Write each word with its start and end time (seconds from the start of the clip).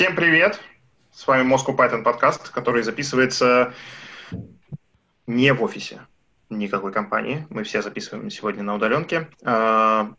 Всем 0.00 0.16
привет! 0.16 0.58
С 1.12 1.26
вами 1.26 1.46
Moscow 1.46 1.76
Python 1.76 2.02
подкаст, 2.02 2.48
который 2.48 2.82
записывается 2.82 3.74
не 5.26 5.52
в 5.52 5.62
офисе 5.62 6.00
никакой 6.48 6.90
компании. 6.90 7.46
Мы 7.50 7.64
все 7.64 7.82
записываем 7.82 8.30
сегодня 8.30 8.62
на 8.62 8.76
удаленке. 8.76 9.28
А, 9.44 10.14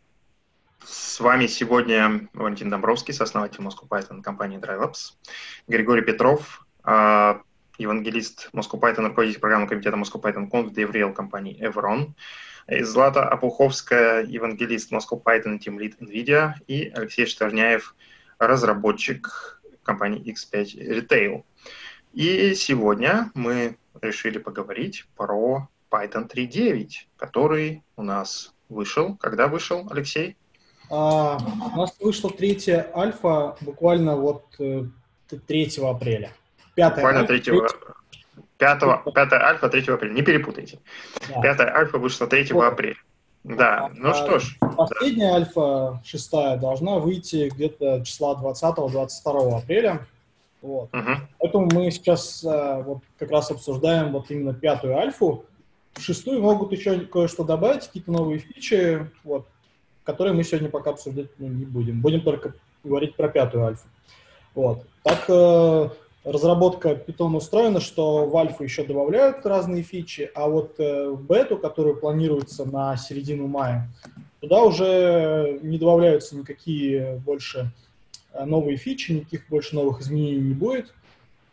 с 0.85 1.19
вами 1.19 1.47
сегодня 1.47 2.29
Валентин 2.33 2.69
Домбровский, 2.69 3.11
сооснователь 3.11 3.63
Moscow 3.63 3.87
Python 3.89 4.21
компании 4.21 4.59
DryLabs, 4.59 5.15
Григорий 5.67 6.03
Петров, 6.03 6.63
а, 6.83 7.41
евангелист 7.79 8.51
Moscow 8.53 8.79
Python, 8.79 9.07
руководитель 9.07 9.39
программы 9.39 9.65
комитета 9.65 9.97
Moscow 9.97 10.21
Python 10.21 10.47
Conf 10.47 10.75
DevRel 10.75 11.11
компании 11.11 11.59
Evron, 11.59 12.11
Злата 12.67 13.27
Апуховская, 13.27 14.25
евангелист 14.25 14.91
Moscow 14.91 15.19
Python 15.23 15.57
Team 15.57 15.79
Lead 15.79 15.97
NVIDIA 15.97 16.53
и 16.67 16.91
Алексей 16.93 17.25
Штарняев, 17.25 17.95
разработчик 18.37 19.60
компании 19.83 20.21
X5 20.31 21.07
Retail. 21.07 21.43
И 22.13 22.53
сегодня 22.55 23.31
мы 23.33 23.77
решили 24.01 24.37
поговорить 24.37 25.05
про 25.15 25.69
Python 25.89 26.29
3.9, 26.29 26.89
который 27.17 27.83
у 27.95 28.03
нас 28.03 28.53
вышел. 28.69 29.15
Когда 29.17 29.47
вышел, 29.47 29.87
Алексей? 29.91 30.37
А, 30.89 31.37
у 31.37 31.77
нас 31.77 31.95
вышла 31.99 32.29
третья 32.29 32.91
альфа 32.95 33.55
буквально 33.61 34.15
вот 34.15 34.45
3 34.57 34.91
э, 35.29 35.89
апреля. 35.89 36.31
Пятая 36.75 36.95
буквально 36.95 37.19
альфа, 37.21 37.33
3, 37.33 37.41
5, 38.57 39.13
5 39.13 39.33
альфа 39.33 39.69
3 39.69 39.93
апреля, 39.93 40.13
не 40.13 40.21
перепутайте. 40.21 40.79
Да. 41.29 41.75
Альфа 41.75 41.97
вышла 41.97 42.27
3 42.27 42.51
вот. 42.51 42.65
апреля. 42.65 42.97
Да, 43.43 43.85
а, 43.85 43.91
ну 43.95 44.13
что 44.13 44.39
ж. 44.39 44.57
Последняя 44.77 45.31
да. 45.31 45.35
альфа, 45.35 46.01
шестая, 46.05 46.57
должна 46.57 46.99
выйти 46.99 47.49
где-то 47.49 48.03
числа 48.05 48.35
20-22 48.35 49.57
апреля. 49.57 50.07
Вот. 50.61 50.93
Угу. 50.93 51.11
Поэтому 51.39 51.69
мы 51.73 51.89
сейчас 51.89 52.45
а, 52.45 52.81
вот 52.81 52.99
как 53.17 53.31
раз 53.31 53.49
обсуждаем 53.49 54.11
вот 54.11 54.29
именно 54.29 54.53
пятую 54.53 54.97
альфу. 54.97 55.45
В 55.93 56.01
шестую 56.01 56.41
могут 56.41 56.71
еще 56.71 56.99
кое-что 56.99 57.43
добавить, 57.43 57.87
какие-то 57.87 58.11
новые 58.11 58.39
фичи, 58.39 59.09
вот, 59.23 59.47
которые 60.03 60.33
мы 60.33 60.43
сегодня 60.43 60.69
пока 60.69 60.91
обсуждать 60.91 61.27
ну, 61.37 61.47
не 61.47 61.65
будем. 61.65 62.01
Будем 62.01 62.21
только 62.21 62.53
говорить 62.83 63.15
про 63.15 63.27
пятую 63.27 63.65
альфу. 63.65 63.87
Вот. 64.53 64.85
Так, 65.03 65.25
э, 65.27 65.89
разработка 66.23 66.91
Python 66.91 67.35
устроена, 67.35 67.79
что 67.79 68.27
в 68.27 68.37
альфу 68.37 68.63
еще 68.63 68.83
добавляют 68.83 69.45
разные 69.45 69.83
фичи, 69.83 70.29
а 70.35 70.47
вот 70.47 70.75
э, 70.79 71.09
в 71.09 71.23
бету, 71.23 71.57
которую 71.57 71.97
планируется 71.97 72.65
на 72.65 72.95
середину 72.95 73.47
мая, 73.47 73.89
туда 74.39 74.61
уже 74.61 75.59
не 75.61 75.77
добавляются 75.77 76.35
никакие 76.35 77.15
больше 77.25 77.71
э, 78.33 78.45
новые 78.45 78.77
фичи, 78.77 79.13
никаких 79.13 79.47
больше 79.49 79.75
новых 79.75 80.01
изменений 80.01 80.41
не 80.41 80.53
будет. 80.53 80.93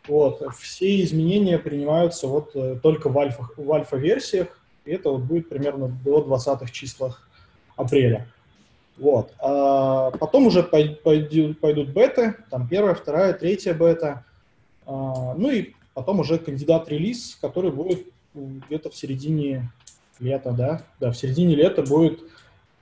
Вот. 0.07 0.41
Все 0.57 1.01
изменения 1.03 1.57
принимаются 1.57 2.27
вот 2.27 2.51
э, 2.55 2.79
только 2.81 3.09
в, 3.09 3.17
альфа, 3.17 3.49
в 3.57 3.71
альфа-версиях, 3.71 4.47
и 4.85 4.91
это 4.91 5.09
вот 5.09 5.21
будет 5.21 5.49
примерно 5.49 5.87
до 5.87 6.21
20 6.21 6.71
числах 6.71 7.27
апреля. 7.75 8.27
Вот. 8.97 9.31
А 9.39 10.11
потом 10.11 10.47
уже 10.47 10.61
пойдут, 10.61 11.89
беты, 11.89 12.35
там 12.51 12.67
первая, 12.67 12.93
вторая, 12.93 13.33
третья 13.33 13.73
бета– 13.73 14.25
ну 14.89 15.51
и 15.51 15.73
потом 15.93 16.19
уже 16.19 16.37
кандидат-релиз, 16.37 17.37
который 17.41 17.71
будет 17.71 18.07
где-то 18.33 18.89
в 18.89 18.95
середине 18.95 19.71
лета, 20.19 20.51
да? 20.51 20.83
Да, 20.99 21.11
в 21.11 21.17
середине 21.17 21.55
лета 21.55 21.83
будет, 21.83 22.21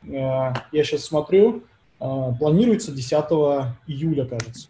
э, 0.03 0.09
я 0.11 0.83
сейчас 0.83 1.05
смотрю, 1.05 1.63
э, 1.99 2.31
планируется 2.39 2.91
10 2.91 3.75
июля, 3.87 4.25
кажется. 4.25 4.69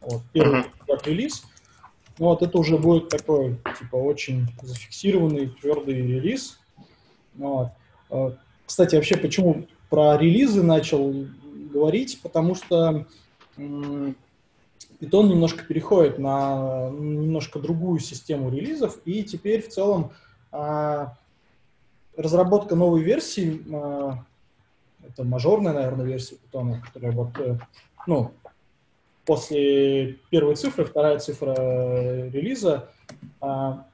Вот, 0.00 0.22
первый 0.32 0.64
кандидат-релиз. 0.64 1.44
Ну 2.18 2.26
вот 2.26 2.42
это 2.42 2.58
уже 2.58 2.78
будет 2.78 3.08
такой, 3.08 3.58
типа, 3.78 3.96
очень 3.96 4.48
зафиксированный, 4.62 5.48
твердый 5.60 5.94
релиз. 5.94 6.58
Вот. 7.34 7.70
Э, 8.10 8.32
кстати, 8.66 8.96
вообще, 8.96 9.16
почему 9.16 9.66
про 9.88 10.18
релизы 10.18 10.62
начал 10.62 11.14
говорить? 11.72 12.20
Потому 12.22 12.54
что 12.54 13.06
Python 15.00 15.28
немножко 15.28 15.64
переходит 15.64 16.18
на 16.18 16.90
немножко 16.90 17.58
другую 17.60 18.00
систему 18.00 18.50
релизов, 18.50 18.98
и 19.04 19.22
теперь 19.22 19.62
в 19.62 19.68
целом 19.68 20.10
а, 20.50 21.14
разработка 22.16 22.74
новой 22.74 23.02
версии, 23.02 23.62
а, 23.72 24.24
это 25.06 25.24
мажорная, 25.24 25.72
наверное, 25.72 26.04
версия 26.04 26.36
Python, 26.36 26.80
которая 26.80 27.12
вот, 27.12 27.38
э, 27.38 27.58
ну, 28.06 28.32
после 29.24 30.14
первой 30.30 30.56
цифры, 30.56 30.84
вторая 30.84 31.18
цифра 31.18 31.54
релиза, 32.30 32.90
а, 33.40 33.84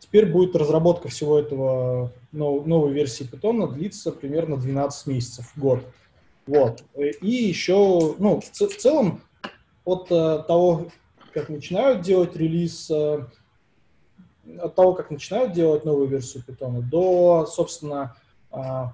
теперь 0.00 0.26
будет 0.26 0.56
разработка 0.56 1.08
всего 1.08 1.38
этого 1.38 2.12
нов, 2.32 2.66
новой 2.66 2.92
версии 2.92 3.28
Python 3.30 3.72
длиться 3.72 4.10
примерно 4.10 4.56
12 4.56 5.06
месяцев, 5.06 5.52
год. 5.54 5.84
Вот. 6.46 6.84
И 6.96 7.30
еще, 7.30 8.14
ну, 8.18 8.40
в, 8.40 8.50
в 8.50 8.76
целом, 8.76 9.20
от 9.84 10.10
uh, 10.10 10.44
того, 10.44 10.88
как 11.32 11.48
начинают 11.48 12.02
делать 12.02 12.36
релиз, 12.36 12.90
uh, 12.90 13.26
от 14.58 14.74
того, 14.74 14.94
как 14.94 15.10
начинают 15.10 15.52
делать 15.52 15.84
новую 15.84 16.08
версию 16.08 16.44
Python, 16.46 16.80
до, 16.82 17.46
собственно, 17.46 18.16
uh, 18.50 18.88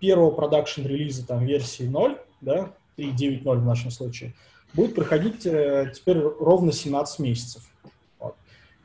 первого 0.00 0.30
продакшн-релиза, 0.30 1.26
там, 1.26 1.46
версии 1.46 1.84
0, 1.84 2.18
да, 2.40 2.72
3.9.0 2.98 3.56
в 3.58 3.64
нашем 3.64 3.90
случае, 3.90 4.34
будет 4.72 4.94
проходить 4.94 5.46
uh, 5.46 5.90
теперь 5.92 6.18
ровно 6.18 6.72
17 6.72 7.20
месяцев. 7.20 7.62
Вот. 8.18 8.34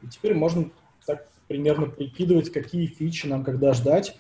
И 0.04 0.08
теперь 0.08 0.36
можно 0.36 0.70
так 1.06 1.28
примерно 1.48 1.88
прикидывать, 1.88 2.52
какие 2.52 2.86
фичи 2.86 3.26
нам 3.26 3.44
когда 3.44 3.74
ждать. 3.74 4.16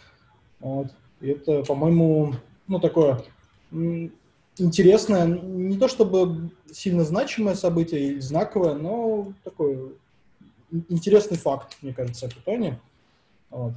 Вот. 0.60 0.88
И 1.22 1.30
это, 1.30 1.64
по-моему, 1.64 2.34
ну, 2.70 2.80
такое 2.80 3.22
интересное, 4.58 5.26
не 5.26 5.78
то 5.78 5.88
чтобы 5.88 6.52
сильно 6.72 7.04
значимое 7.04 7.56
событие 7.56 8.02
или 8.02 8.20
знаковое, 8.20 8.76
но 8.76 9.34
такой 9.44 9.96
интересный 10.72 11.38
факт, 11.38 11.78
мне 11.82 11.94
кажется, 11.94 12.28
о 12.28 12.30
питоне. 12.30 12.80
Вот. 13.50 13.74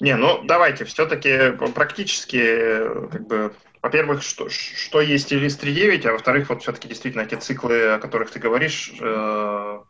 Не, 0.00 0.16
ну 0.16 0.42
давайте, 0.44 0.84
все-таки 0.84 1.56
практически, 1.74 2.78
как 3.10 3.26
бы, 3.26 3.54
во-первых, 3.80 4.22
что, 4.22 4.48
что 4.48 5.00
есть 5.00 5.30
релиз 5.32 5.58
3.9, 5.58 6.06
а 6.06 6.12
во-вторых, 6.12 6.48
вот 6.48 6.62
все-таки 6.62 6.88
действительно 6.88 7.22
эти 7.22 7.34
циклы, 7.34 7.94
о 7.94 7.98
которых 7.98 8.30
ты 8.30 8.38
говоришь, 8.38 8.92
э, 9.00 9.80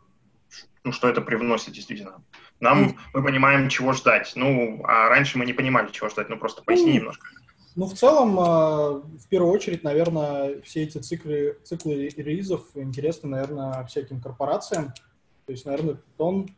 ну, 0.83 0.91
что 0.91 1.09
это 1.09 1.21
привносит 1.21 1.73
действительно. 1.73 2.23
Нам, 2.59 2.89
mm. 2.89 2.95
мы 3.13 3.23
понимаем, 3.23 3.69
чего 3.69 3.93
ждать. 3.93 4.31
Ну, 4.35 4.81
а 4.85 5.09
раньше 5.09 5.37
мы 5.37 5.45
не 5.45 5.53
понимали, 5.53 5.91
чего 5.91 6.09
ждать. 6.09 6.29
Ну, 6.29 6.37
просто 6.37 6.63
поясни 6.63 6.91
mm. 6.91 6.95
немножко. 6.95 7.27
Ну, 7.75 7.87
в 7.87 7.93
целом, 7.93 8.39
а, 8.39 8.91
в 8.91 9.27
первую 9.29 9.51
очередь, 9.51 9.83
наверное, 9.83 10.61
все 10.61 10.83
эти 10.83 10.99
циклы, 10.99 11.57
циклы 11.63 12.09
релизов 12.15 12.61
интересны, 12.75 13.29
наверное, 13.29 13.83
всяким 13.85 14.21
корпорациям. 14.21 14.93
То 15.45 15.51
есть, 15.51 15.65
наверное, 15.65 15.97
он, 16.19 16.49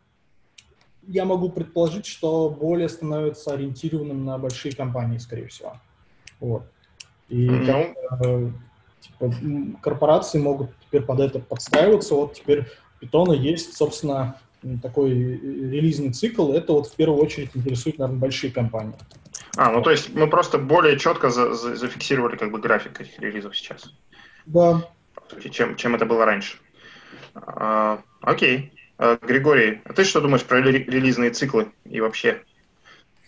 я 1.08 1.24
могу 1.24 1.50
предположить, 1.50 2.06
что 2.06 2.50
более 2.50 2.90
становится 2.90 3.54
ориентированным 3.54 4.26
на 4.26 4.38
большие 4.38 4.76
компании, 4.76 5.18
скорее 5.18 5.48
всего. 5.48 5.80
Вот. 6.42 6.64
И 7.30 7.48
mm-hmm. 7.48 7.66
как, 7.66 8.26
э, 8.26 8.52
типа, 9.00 9.34
корпорации 9.82 10.40
могут 10.40 10.72
теперь 10.86 11.02
под 11.02 11.22
это 11.22 11.40
подстраиваться. 11.40 12.14
Вот 12.14 12.34
теперь 12.34 12.66
у 13.02 13.06
Python 13.06 13.36
есть, 13.36 13.76
собственно, 13.76 14.38
такой 14.82 15.12
релизный 15.12 16.12
цикл. 16.12 16.52
Это 16.52 16.74
вот 16.74 16.88
в 16.88 16.96
первую 16.96 17.24
очередь 17.24 17.52
интересует, 17.54 18.00
наверное, 18.00 18.20
большие 18.20 18.52
компании. 18.52 18.96
А, 19.58 19.72
ну 19.72 19.82
то 19.82 19.92
есть 19.92 20.14
мы 20.14 20.28
просто 20.28 20.58
более 20.58 21.00
четко 21.00 21.30
за, 21.30 21.54
за, 21.54 21.76
зафиксировали 21.76 22.36
как 22.36 22.52
бы 22.52 22.60
график 22.60 23.00
этих 23.00 23.20
релизов 23.20 23.56
сейчас. 23.56 23.94
Да. 24.46 24.82
Чем, 25.52 25.76
чем 25.76 25.96
это 25.96 26.06
было 26.06 26.26
раньше. 26.26 26.58
А, 27.34 28.02
окей. 28.22 28.74
А, 28.98 29.18
Григорий, 29.22 29.82
а 29.86 29.94
ты 29.94 30.04
что 30.04 30.22
думаешь 30.22 30.44
про 30.44 30.62
релизные 30.62 31.32
циклы 31.32 31.72
и 31.86 32.02
вообще 32.02 32.44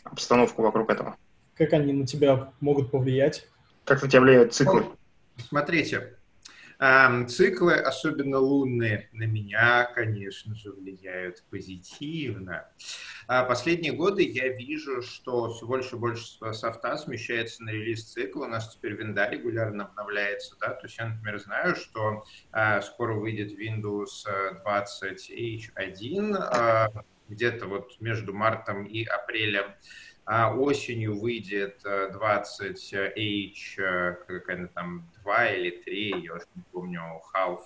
обстановку 0.03 0.61
вокруг 0.61 0.89
этого? 0.89 1.15
Как 1.55 1.73
они 1.73 1.93
на 1.93 2.05
тебя 2.05 2.51
могут 2.59 2.91
повлиять? 2.91 3.47
Как 3.83 4.01
на 4.01 4.09
тебя 4.09 4.21
влияют 4.21 4.53
циклы? 4.53 4.85
Смотрите, 5.47 6.16
Циклы, 7.27 7.73
особенно 7.73 8.37
лунные, 8.37 9.09
на 9.11 9.23
меня, 9.23 9.85
конечно 9.95 10.53
же, 10.55 10.71
влияют 10.71 11.43
позитивно. 11.49 12.69
А 13.27 13.43
последние 13.43 13.93
годы 13.93 14.23
я 14.23 14.49
вижу, 14.49 15.01
что 15.01 15.49
все 15.49 15.65
больше 15.65 15.95
и 15.95 15.99
больше 15.99 16.23
софта 16.53 16.97
смещается 16.97 17.63
на 17.63 17.71
релиз 17.71 18.05
цикла. 18.05 18.45
У 18.45 18.47
нас 18.47 18.75
теперь 18.75 18.93
винда 18.93 19.27
регулярно 19.27 19.85
обновляется. 19.85 20.55
Да? 20.61 20.69
То 20.69 20.85
есть 20.85 20.97
я, 20.97 21.07
например, 21.07 21.39
знаю, 21.39 21.75
что 21.75 22.23
а, 22.51 22.81
скоро 22.81 23.15
выйдет 23.15 23.57
Windows 23.59 24.25
20 24.61 25.31
H1, 25.31 26.35
а, 26.35 26.89
где-то 27.27 27.65
вот 27.65 27.99
между 27.99 28.33
мартом 28.33 28.85
и 28.85 29.03
апрелем 29.03 29.73
осенью 30.27 31.19
выйдет 31.19 31.81
20H, 31.85 34.15
какая-то 34.27 34.67
там 34.73 35.09
2 35.23 35.49
или 35.51 35.69
3, 35.69 36.23
я 36.23 36.33
уже 36.33 36.45
не 36.55 36.63
помню, 36.71 37.01
Half 37.33 37.61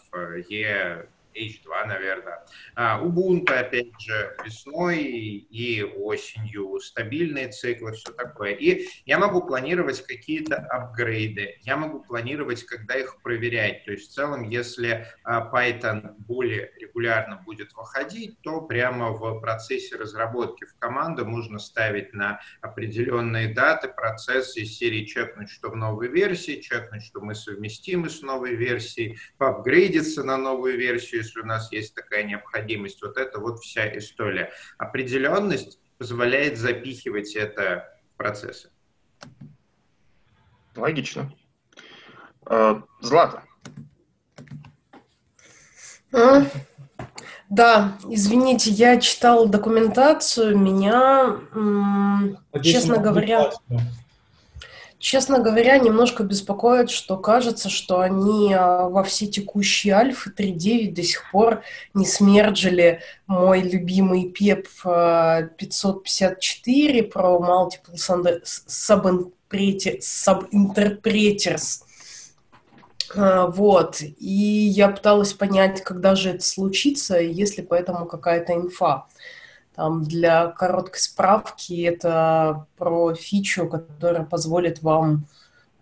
E 0.49 1.07
H2, 1.35 1.87
наверное. 1.87 2.45
А, 2.75 3.01
Ubuntu, 3.01 3.53
опять 3.53 3.99
же, 3.99 4.35
весной 4.43 5.03
и 5.03 5.83
осенью, 5.83 6.79
стабильные 6.79 7.49
циклы, 7.49 7.93
все 7.93 8.11
такое. 8.11 8.51
И 8.53 8.87
я 9.05 9.17
могу 9.17 9.41
планировать 9.41 10.05
какие-то 10.05 10.55
апгрейды, 10.55 11.57
я 11.61 11.77
могу 11.77 12.01
планировать, 12.01 12.63
когда 12.63 12.95
их 12.95 13.21
проверять. 13.21 13.85
То 13.85 13.91
есть 13.91 14.11
в 14.11 14.13
целом, 14.13 14.43
если 14.43 15.07
а, 15.23 15.51
Python 15.51 16.15
более 16.17 16.71
регулярно 16.79 17.41
будет 17.45 17.73
выходить, 17.73 18.39
то 18.41 18.61
прямо 18.61 19.11
в 19.11 19.39
процессе 19.39 19.95
разработки 19.95 20.65
в 20.65 20.77
команду 20.77 21.25
можно 21.25 21.59
ставить 21.59 22.13
на 22.13 22.39
определенные 22.61 23.53
даты 23.53 23.87
процессы 23.87 24.61
из 24.61 24.77
серии 24.77 25.05
чекнуть, 25.05 25.49
что 25.49 25.69
в 25.69 25.75
новой 25.75 26.07
версии, 26.07 26.61
чекнуть, 26.61 27.03
что 27.03 27.21
мы 27.21 27.35
совместимы 27.35 28.09
с 28.09 28.21
новой 28.21 28.55
версией, 28.55 29.17
поапгрейдиться 29.37 30.23
на 30.23 30.37
новую 30.37 30.77
версию, 30.77 31.20
если 31.21 31.39
у 31.39 31.45
нас 31.45 31.71
есть 31.71 31.95
такая 31.95 32.23
необходимость. 32.23 33.01
Вот 33.01 33.17
это 33.17 33.39
вот 33.39 33.59
вся 33.59 33.97
история. 33.97 34.51
Определенность 34.77 35.79
позволяет 35.97 36.57
запихивать 36.57 37.35
это 37.35 37.87
в 38.13 38.17
процессы. 38.17 38.69
Логично. 40.75 41.31
Э, 42.49 42.81
Злата. 43.01 43.43
А, 46.13 46.43
да, 47.49 47.97
извините, 48.09 48.69
я 48.69 48.99
читал 48.99 49.47
документацию, 49.47 50.57
меня, 50.57 51.37
честно 52.63 52.97
говоря, 52.97 53.51
Честно 55.01 55.39
говоря, 55.39 55.77
немножко 55.79 56.23
беспокоит, 56.23 56.91
что 56.91 57.17
кажется, 57.17 57.69
что 57.69 58.01
они 58.01 58.53
а, 58.53 58.87
во 58.87 59.03
все 59.03 59.25
текущие 59.25 59.95
альфы 59.95 60.29
3.9 60.29 60.93
до 60.93 61.01
сих 61.01 61.31
пор 61.31 61.63
не 61.95 62.05
смерджили 62.05 63.01
мой 63.25 63.61
любимый 63.61 64.31
PEP 64.31 64.67
554 65.57 67.03
про 67.05 67.39
Multiple 67.39 67.95
Subinterpreters. 69.49 71.81
А, 73.15 73.47
вот. 73.47 74.01
И 74.01 74.71
я 74.75 74.89
пыталась 74.89 75.33
понять, 75.33 75.81
когда 75.81 76.13
же 76.13 76.29
это 76.29 76.45
случится, 76.45 77.19
есть 77.19 77.57
ли 77.57 77.63
поэтому 77.63 78.05
какая-то 78.05 78.53
инфа. 78.53 79.07
Там 79.75 80.03
для 80.03 80.47
короткой 80.47 80.99
справки 80.99 81.83
это 81.83 82.65
про 82.77 83.13
фичу, 83.15 83.67
которая 83.67 84.23
позволит 84.23 84.81
вам 84.81 85.25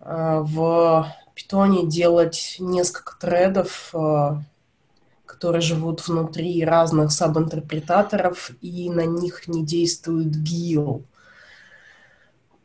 э, 0.01 0.39
в 0.41 1.11
питоне 1.33 1.87
делать 1.87 2.57
несколько 2.59 3.17
тредов, 3.19 3.89
э, 3.93 4.35
которые 5.25 5.61
живут 5.61 6.07
внутри 6.07 6.63
разных 6.63 7.11
сабинтерпретаторов, 7.11 8.51
и 8.61 8.89
на 8.89 9.05
них 9.05 9.47
не 9.47 9.65
действует 9.65 10.35
GIL. 10.35 11.03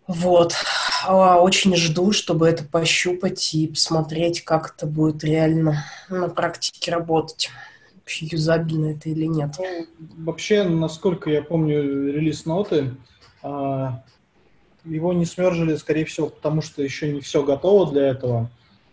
Вот. 0.07 0.55
А, 1.07 1.41
очень 1.41 1.75
жду, 1.77 2.13
чтобы 2.13 2.49
это 2.49 2.65
пощупать 2.65 3.55
и 3.55 3.69
посмотреть, 3.69 4.45
как 4.45 4.75
это 4.77 4.87
будет 4.87 5.25
реально 5.25 5.85
на 6.09 6.29
практике 6.29 6.91
работать 6.91 7.51
юзабельно 8.07 8.93
это 8.93 9.09
или 9.09 9.27
нет? 9.27 9.57
Ну, 9.59 9.87
вообще, 10.25 10.65
насколько 10.65 11.31
я 11.31 11.43
помню 11.43 12.13
релиз 12.13 12.47
ноты, 12.47 12.95
а, 13.43 14.03
его 14.85 15.13
не 15.13 15.25
смержили, 15.25 15.77
скорее 15.77 16.05
всего, 16.05 16.29
потому 16.29 16.61
что 16.61 16.83
еще 16.83 17.13
не 17.13 17.21
все 17.21 17.43
готово 17.43 17.91
для 17.91 18.09
этого. 18.09 18.51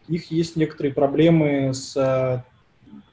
Их 0.07 0.31
есть 0.31 0.55
некоторые 0.55 0.93
проблемы 0.93 1.73
с 1.73 1.95
а, 1.97 2.45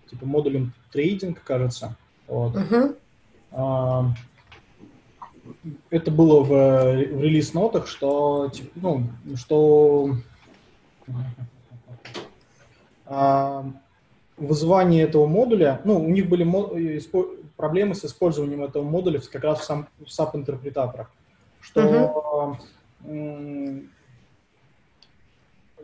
типа 0.08 0.26
модулем 0.26 0.72
трейдинг, 0.92 1.42
кажется. 1.42 1.96
Вот. 2.26 2.54
Uh-huh. 2.54 4.14
Это 5.90 6.10
было 6.10 6.42
в, 6.42 6.48
в 6.48 7.22
релиз-нотах, 7.22 7.86
что, 7.86 8.50
типа, 8.52 8.70
ну, 8.76 9.10
что 9.36 10.14
вызывание 14.38 15.05
этого 15.05 15.26
модуля, 15.26 15.81
ну, 15.85 16.02
у 16.02 16.08
них 16.08 16.29
были 16.29 16.44
проблемы 17.56 17.94
с 17.94 18.05
использованием 18.05 18.62
этого 18.64 18.82
модуля 18.82 19.20
как 19.20 19.44
раз 19.44 19.61
в, 19.61 19.64
сам, 19.64 19.88
в 19.99 20.05
SAP-интерпретаторах, 20.05 21.11
что... 21.61 22.56
Uh-huh. 23.05 23.87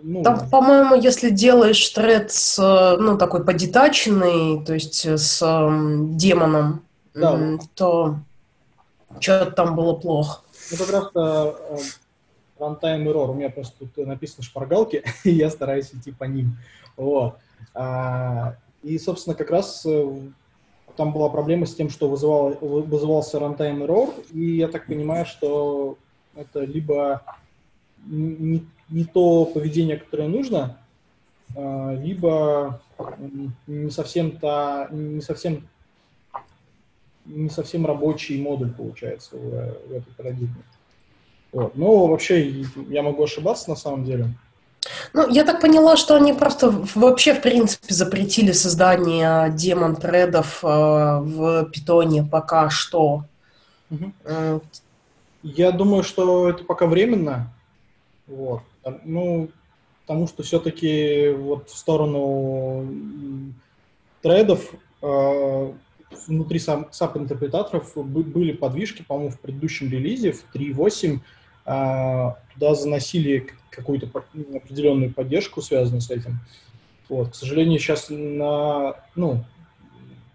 Ну, 0.07 0.23
Там, 0.23 0.51
по-моему, 0.51 0.97
если 0.97 1.31
делаешь 1.31 1.89
тред 1.89 2.31
с, 2.31 2.59
ну, 2.99 3.17
такой 3.17 3.43
подетаченный, 3.43 4.63
то 4.63 4.75
есть 4.75 5.07
с 5.07 5.41
um, 5.41 6.15
демоном, 6.15 6.83
да. 7.15 7.59
то 7.75 8.17
что-то 9.19 9.53
там 9.53 9.77
было 9.77 9.95
плохо. 9.95 10.43
Ну, 10.71 10.77
как 10.77 10.91
раз 10.91 11.11
runtime 12.59 13.05
error. 13.05 13.31
У 13.31 13.35
меня 13.35 13.51
просто 13.51 13.75
тут 13.79 14.07
написано 14.07 14.43
шпаргалки, 14.43 15.05
и 15.25 15.31
я 15.31 15.51
стараюсь 15.51 15.91
идти 15.93 16.13
по 16.13 16.25
ним. 16.25 16.57
Вот. 16.97 17.37
А, 17.75 18.57
и, 18.83 18.99
собственно, 18.99 19.35
как 19.35 19.51
раз 19.51 19.85
э, 19.87 20.19
там 20.97 21.13
была 21.13 21.29
проблема 21.29 21.67
с 21.67 21.75
тем, 21.75 21.89
что 21.89 22.09
вызывал, 22.09 22.55
вызывался 22.61 23.39
runtime 23.39 23.87
error, 23.87 24.13
и 24.33 24.57
я 24.57 24.69
так 24.69 24.87
понимаю, 24.87 25.27
что 25.27 25.97
это 26.35 26.65
либо 26.65 27.23
не, 28.07 28.67
не 28.89 29.05
то 29.05 29.47
поведение, 29.47 29.97
которое 29.97 30.29
нужно, 30.29 30.79
а, 31.57 31.95
либо 31.95 32.83
не 33.67 33.91
совсем 33.91 34.33
та, 34.33 34.89
не 34.91 35.21
совсем 35.21 35.69
не 37.27 37.49
совсем 37.49 37.87
рабочий 37.87 38.41
модуль 38.41 38.71
получается 38.71 39.37
в, 39.37 39.49
в 39.89 39.93
этой 39.93 40.13
парадигме. 40.15 40.63
Вот. 41.53 41.75
Но 41.77 42.07
вообще 42.07 42.67
я 42.89 43.03
могу 43.03 43.23
ошибаться 43.23 43.71
на 43.71 43.77
самом 43.77 44.05
деле. 44.05 44.29
Ну, 45.13 45.29
я 45.29 45.45
так 45.45 45.61
поняла, 45.61 45.97
что 45.97 46.15
они 46.15 46.33
просто 46.33 46.71
вообще, 46.95 47.35
в 47.35 47.43
принципе, 47.43 47.95
запретили 47.95 48.53
создание 48.53 49.51
демон-тредов 49.51 50.63
э, 50.63 50.67
в 50.67 51.65
питоне 51.67 52.25
пока 52.25 52.71
что. 52.71 53.25
Угу. 53.91 54.61
Я 55.43 55.73
думаю, 55.73 56.03
что 56.03 56.49
это 56.49 56.65
пока 56.65 56.87
временно. 56.87 57.53
Вот. 58.27 58.63
Ну, 59.05 59.51
потому 60.03 60.27
что 60.27 60.43
все-таки 60.43 61.31
вот 61.31 61.71
в 61.71 61.77
сторону 61.77 62.87
тредов 64.23 64.73
э, 65.03 65.73
внутри 66.27 66.59
сам, 66.59 66.89
SAP-интерпретаторов 66.91 67.93
были 67.97 68.53
подвижки, 68.53 69.05
по-моему, 69.07 69.31
в 69.31 69.41
предыдущем 69.41 69.91
релизе, 69.91 70.33
в 70.33 70.45
3.8, 70.55 71.19
э, 71.67 72.33
туда 72.55 72.75
заносили 72.75 73.51
какую-то 73.75 74.07
определенную 74.07 75.13
поддержку, 75.13 75.63
связанную 75.63 76.01
с 76.01 76.11
этим. 76.11 76.41
Вот. 77.09 77.31
К 77.31 77.35
сожалению, 77.35 77.79
сейчас 77.79 78.07
на, 78.09 78.97
ну, 79.15 79.45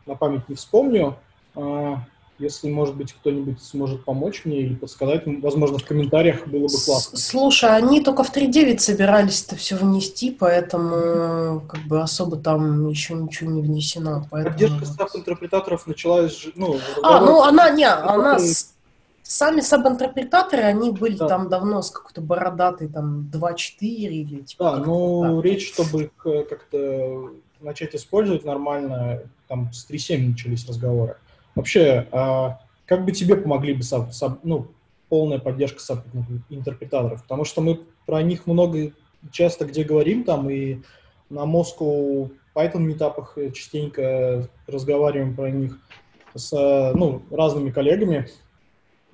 на 0.06 0.16
память 0.16 0.48
не 0.50 0.56
вспомню. 0.56 1.18
А, 1.56 2.04
если, 2.40 2.70
может 2.70 2.96
быть, 2.96 3.12
кто-нибудь 3.14 3.62
сможет 3.62 4.06
помочь 4.06 4.46
мне 4.46 4.62
или 4.62 4.74
подсказать, 4.74 5.24
возможно, 5.26 5.78
в 5.78 5.86
комментариях 5.86 6.48
было 6.48 6.68
бы 6.68 6.84
классно. 6.86 7.18
Слушай, 7.18 7.76
они 7.76 8.02
только 8.02 8.24
в 8.24 8.34
3.9 8.34 8.80
собирались 8.80 9.44
это 9.46 9.58
все 9.58 9.76
внести, 9.76 10.32
поэтому 10.32 11.62
как 11.68 11.82
бы 11.82 12.02
особо 12.02 12.38
там 12.38 12.88
еще 12.88 13.14
ничего 13.16 13.52
не 13.52 13.62
внесено. 13.62 14.26
Поэтому... 14.32 14.54
Поддержка 14.54 14.86
став-интерпретаторов 14.86 15.86
началась... 15.86 16.48
Ну, 16.56 16.80
а, 17.04 17.20
ну 17.20 17.42
она, 17.42 17.70
не, 17.72 17.86
она... 17.86 18.40
Сами 19.32 19.62
сабинтерпретаторы, 19.62 20.64
они 20.64 20.90
были 20.90 21.16
да. 21.16 21.28
там 21.28 21.50
давно 21.50 21.84
с 21.84 21.92
какой-то 21.92 22.20
бородатой, 22.20 22.88
там, 22.88 23.30
2.4 23.32 23.78
или 23.80 24.42
типа... 24.42 24.72
Да, 24.72 24.78
ну, 24.78 25.36
так. 25.36 25.46
речь, 25.46 25.72
чтобы 25.72 26.06
их 26.06 26.26
э, 26.26 26.44
как-то 26.50 27.30
начать 27.60 27.94
использовать 27.94 28.44
нормально, 28.44 29.22
там, 29.48 29.72
с 29.72 29.88
3.7 29.88 30.30
начались 30.30 30.68
разговоры. 30.68 31.18
Вообще, 31.54 32.08
а 32.12 32.60
как 32.88 33.06
бы 33.06 33.12
тебе 33.12 33.36
помогли 33.36 33.76
бы 33.76 33.84
саб, 33.84 34.12
саб, 34.14 34.40
ну, 34.42 34.70
полная 35.10 35.38
поддержка 35.38 35.80
саб-интерпретаторов? 35.80 37.22
Потому 37.22 37.46
что 37.46 37.62
мы 37.62 37.82
про 38.08 38.24
них 38.24 38.48
много 38.48 38.94
часто 39.32 39.66
где 39.66 39.84
говорим, 39.84 40.24
там, 40.24 40.50
и 40.50 40.80
на 41.30 41.42
Moscow 41.42 42.32
Python 42.56 42.80
метапах 42.80 43.38
частенько 43.54 44.50
разговариваем 44.66 45.36
про 45.36 45.52
них 45.52 45.78
с 46.34 46.52
ну, 46.96 47.22
разными 47.30 47.70
коллегами. 47.70 48.28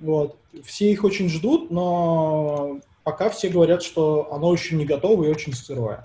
Вот. 0.00 0.36
Все 0.64 0.90
их 0.90 1.04
очень 1.04 1.28
ждут, 1.28 1.70
но 1.70 2.78
пока 3.04 3.30
все 3.30 3.48
говорят, 3.48 3.82
что 3.82 4.32
оно 4.32 4.52
еще 4.52 4.74
не 4.74 4.84
готово 4.84 5.24
и 5.24 5.30
очень 5.30 5.54
сырое. 5.54 6.04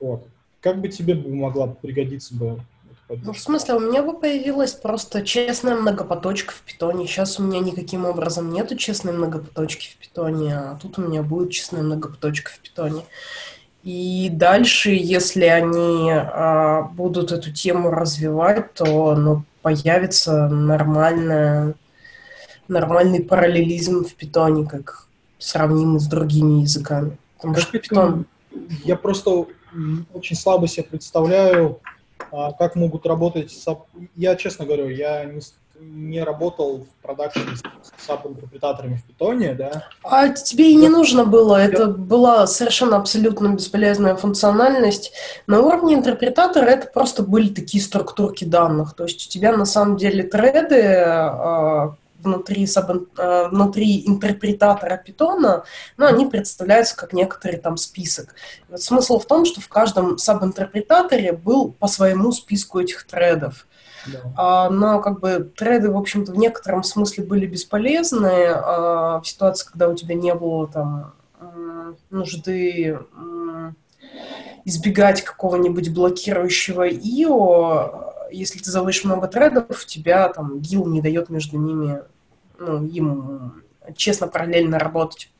Вот. 0.00 0.26
Как 0.60 0.80
бы 0.80 0.88
тебе 0.88 1.14
могла 1.14 1.68
пригодиться 1.68 2.34
бы 2.34 2.60
Ну, 3.08 3.32
в 3.32 3.38
смысле, 3.38 3.74
у 3.74 3.80
меня 3.80 4.02
бы 4.02 4.18
появилась 4.18 4.72
просто 4.72 5.22
честная 5.22 5.74
многопоточка 5.74 6.52
в 6.52 6.60
питоне. 6.62 7.06
Сейчас 7.06 7.38
у 7.38 7.42
меня 7.42 7.60
никаким 7.60 8.04
образом 8.04 8.52
нету 8.52 8.76
честной 8.76 9.12
многопоточки 9.12 9.88
в 9.88 9.96
питоне, 9.96 10.56
а 10.56 10.78
тут 10.80 10.98
у 10.98 11.02
меня 11.02 11.22
будет 11.22 11.50
честная 11.50 11.82
многопоточка 11.82 12.50
в 12.50 12.58
питоне. 12.58 13.02
И 13.82 14.28
дальше, 14.30 14.90
если 14.90 15.44
они 15.44 16.10
а, 16.12 16.82
будут 16.82 17.32
эту 17.32 17.50
тему 17.50 17.90
развивать, 17.90 18.74
то 18.74 19.14
ну, 19.14 19.44
появится 19.62 20.48
нормальная, 20.48 21.74
нормальный 22.70 23.22
параллелизм 23.22 24.04
в 24.04 24.14
питоне, 24.14 24.66
как 24.66 25.06
сравнимый 25.38 26.00
с 26.00 26.06
другими 26.06 26.62
языками. 26.62 27.18
Потому 27.36 27.54
как 27.54 27.62
что 27.64 27.78
питон... 27.78 28.26
Я 28.84 28.96
просто 28.96 29.46
очень 30.12 30.36
слабо 30.36 30.66
себе 30.66 30.84
представляю 30.84 31.80
а 32.32 32.52
как 32.52 32.76
могут 32.76 33.06
работать... 33.06 33.52
Я, 34.16 34.36
честно 34.36 34.64
говорю, 34.64 34.88
я 34.88 35.24
не, 35.24 35.40
не 35.80 36.22
работал 36.22 36.84
в 36.84 37.02
продакшене 37.02 37.56
с 37.56 38.06
саб-интерпретаторами 38.06 38.96
в 38.96 39.04
питоне, 39.04 39.54
да. 39.54 39.88
А 40.02 40.28
тебе 40.28 40.70
и 40.70 40.74
не 40.74 40.88
нужно 40.88 41.24
было, 41.24 41.56
это 41.56 41.86
была 41.86 42.46
совершенно 42.46 42.96
абсолютно 42.96 43.48
бесполезная 43.48 44.14
функциональность. 44.14 45.12
На 45.46 45.60
уровне 45.60 45.94
интерпретатора 45.94 46.66
это 46.66 46.86
просто 46.86 47.22
были 47.22 47.48
такие 47.48 47.82
структурки 47.82 48.44
данных, 48.44 48.94
то 48.94 49.04
есть 49.04 49.26
у 49.26 49.30
тебя 49.30 49.56
на 49.56 49.64
самом 49.64 49.96
деле 49.96 50.22
треды, 50.22 50.82
а, 50.96 51.94
внутри, 52.22 52.66
саб, 52.66 52.90
э, 53.18 53.48
внутри 53.48 54.06
интерпретатора 54.06 54.96
питона, 54.96 55.64
но 55.96 56.06
они 56.06 56.26
представляются 56.26 56.96
как 56.96 57.12
некоторый 57.12 57.56
там 57.56 57.76
список. 57.76 58.34
Вот 58.68 58.80
смысл 58.80 59.18
в 59.18 59.26
том, 59.26 59.44
что 59.44 59.60
в 59.60 59.68
каждом 59.68 60.18
саб-интерпретаторе 60.18 61.32
был 61.32 61.72
по 61.72 61.88
своему 61.88 62.32
списку 62.32 62.80
этих 62.80 63.06
тредов. 63.06 63.66
Да. 64.06 64.20
А, 64.36 64.70
но 64.70 65.00
как 65.00 65.20
бы 65.20 65.52
треды, 65.56 65.90
в 65.90 65.96
общем-то, 65.96 66.32
в 66.32 66.38
некотором 66.38 66.82
смысле 66.82 67.24
были 67.24 67.46
бесполезны 67.46 68.46
а, 68.46 69.20
в 69.20 69.26
ситуации, 69.26 69.68
когда 69.68 69.88
у 69.88 69.94
тебя 69.94 70.14
не 70.14 70.34
было 70.34 70.68
там 70.68 71.14
нужды 72.10 72.98
избегать 74.64 75.22
какого-нибудь 75.22 75.92
блокирующего 75.92 76.88
IO, 76.88 78.09
если 78.32 78.58
ты 78.58 78.70
заводишь 78.70 79.04
много 79.04 79.28
трейдов, 79.28 79.84
тебя 79.86 80.28
там 80.28 80.60
гил 80.60 80.86
не 80.86 81.00
дает 81.00 81.30
между 81.30 81.58
ними, 81.58 82.02
ну, 82.58 82.86
им 82.86 83.62
честно 83.96 84.28
параллельно 84.28 84.78
работать. 84.78 85.30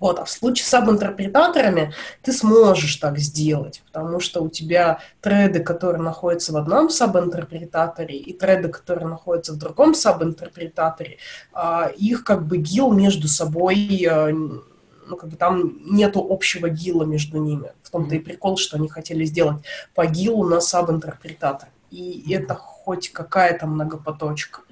Вот, 0.00 0.18
а 0.20 0.24
в 0.24 0.30
случае 0.30 0.64
с 0.64 0.68
саб-интерпретаторами 0.68 1.92
ты 2.22 2.32
сможешь 2.32 2.96
так 2.96 3.18
сделать, 3.18 3.82
потому 3.86 4.20
что 4.20 4.42
у 4.42 4.48
тебя 4.48 5.00
треды, 5.20 5.60
которые 5.60 6.00
находятся 6.00 6.52
в 6.52 6.56
одном 6.56 6.88
саб-интерпретаторе, 6.88 8.16
и 8.16 8.32
треды, 8.32 8.68
которые 8.68 9.08
находятся 9.08 9.54
в 9.54 9.58
другом 9.58 9.94
саб-интерпретаторе, 9.94 11.18
а, 11.52 11.90
их 11.96 12.22
как 12.22 12.46
бы 12.46 12.58
гил 12.58 12.92
между 12.92 13.26
собой, 13.26 14.06
а, 14.08 14.28
ну, 14.30 15.16
как 15.16 15.30
бы 15.30 15.36
там 15.36 15.78
нету 15.90 16.24
общего 16.28 16.68
гила 16.68 17.02
между 17.02 17.38
ними. 17.38 17.72
В 17.82 17.90
том-то 17.90 18.14
и 18.14 18.20
прикол, 18.20 18.56
что 18.56 18.76
они 18.76 18.88
хотели 18.88 19.24
сделать 19.24 19.64
по 19.94 20.06
гилу 20.06 20.44
на 20.44 20.60
саб-интерпретатор 20.60 21.70
и 21.90 22.32
это 22.32 22.54
хоть 22.54 23.10
какая-то 23.12 23.66
многопоточка. 23.66 24.62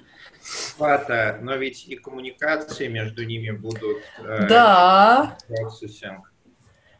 Хвата, 0.75 1.39
но 1.41 1.55
ведь 1.55 1.85
и 1.87 1.95
коммуникации 1.95 2.87
между 2.87 3.25
ними 3.25 3.51
будут... 3.51 3.97
Э, 4.19 4.47
да. 4.47 5.37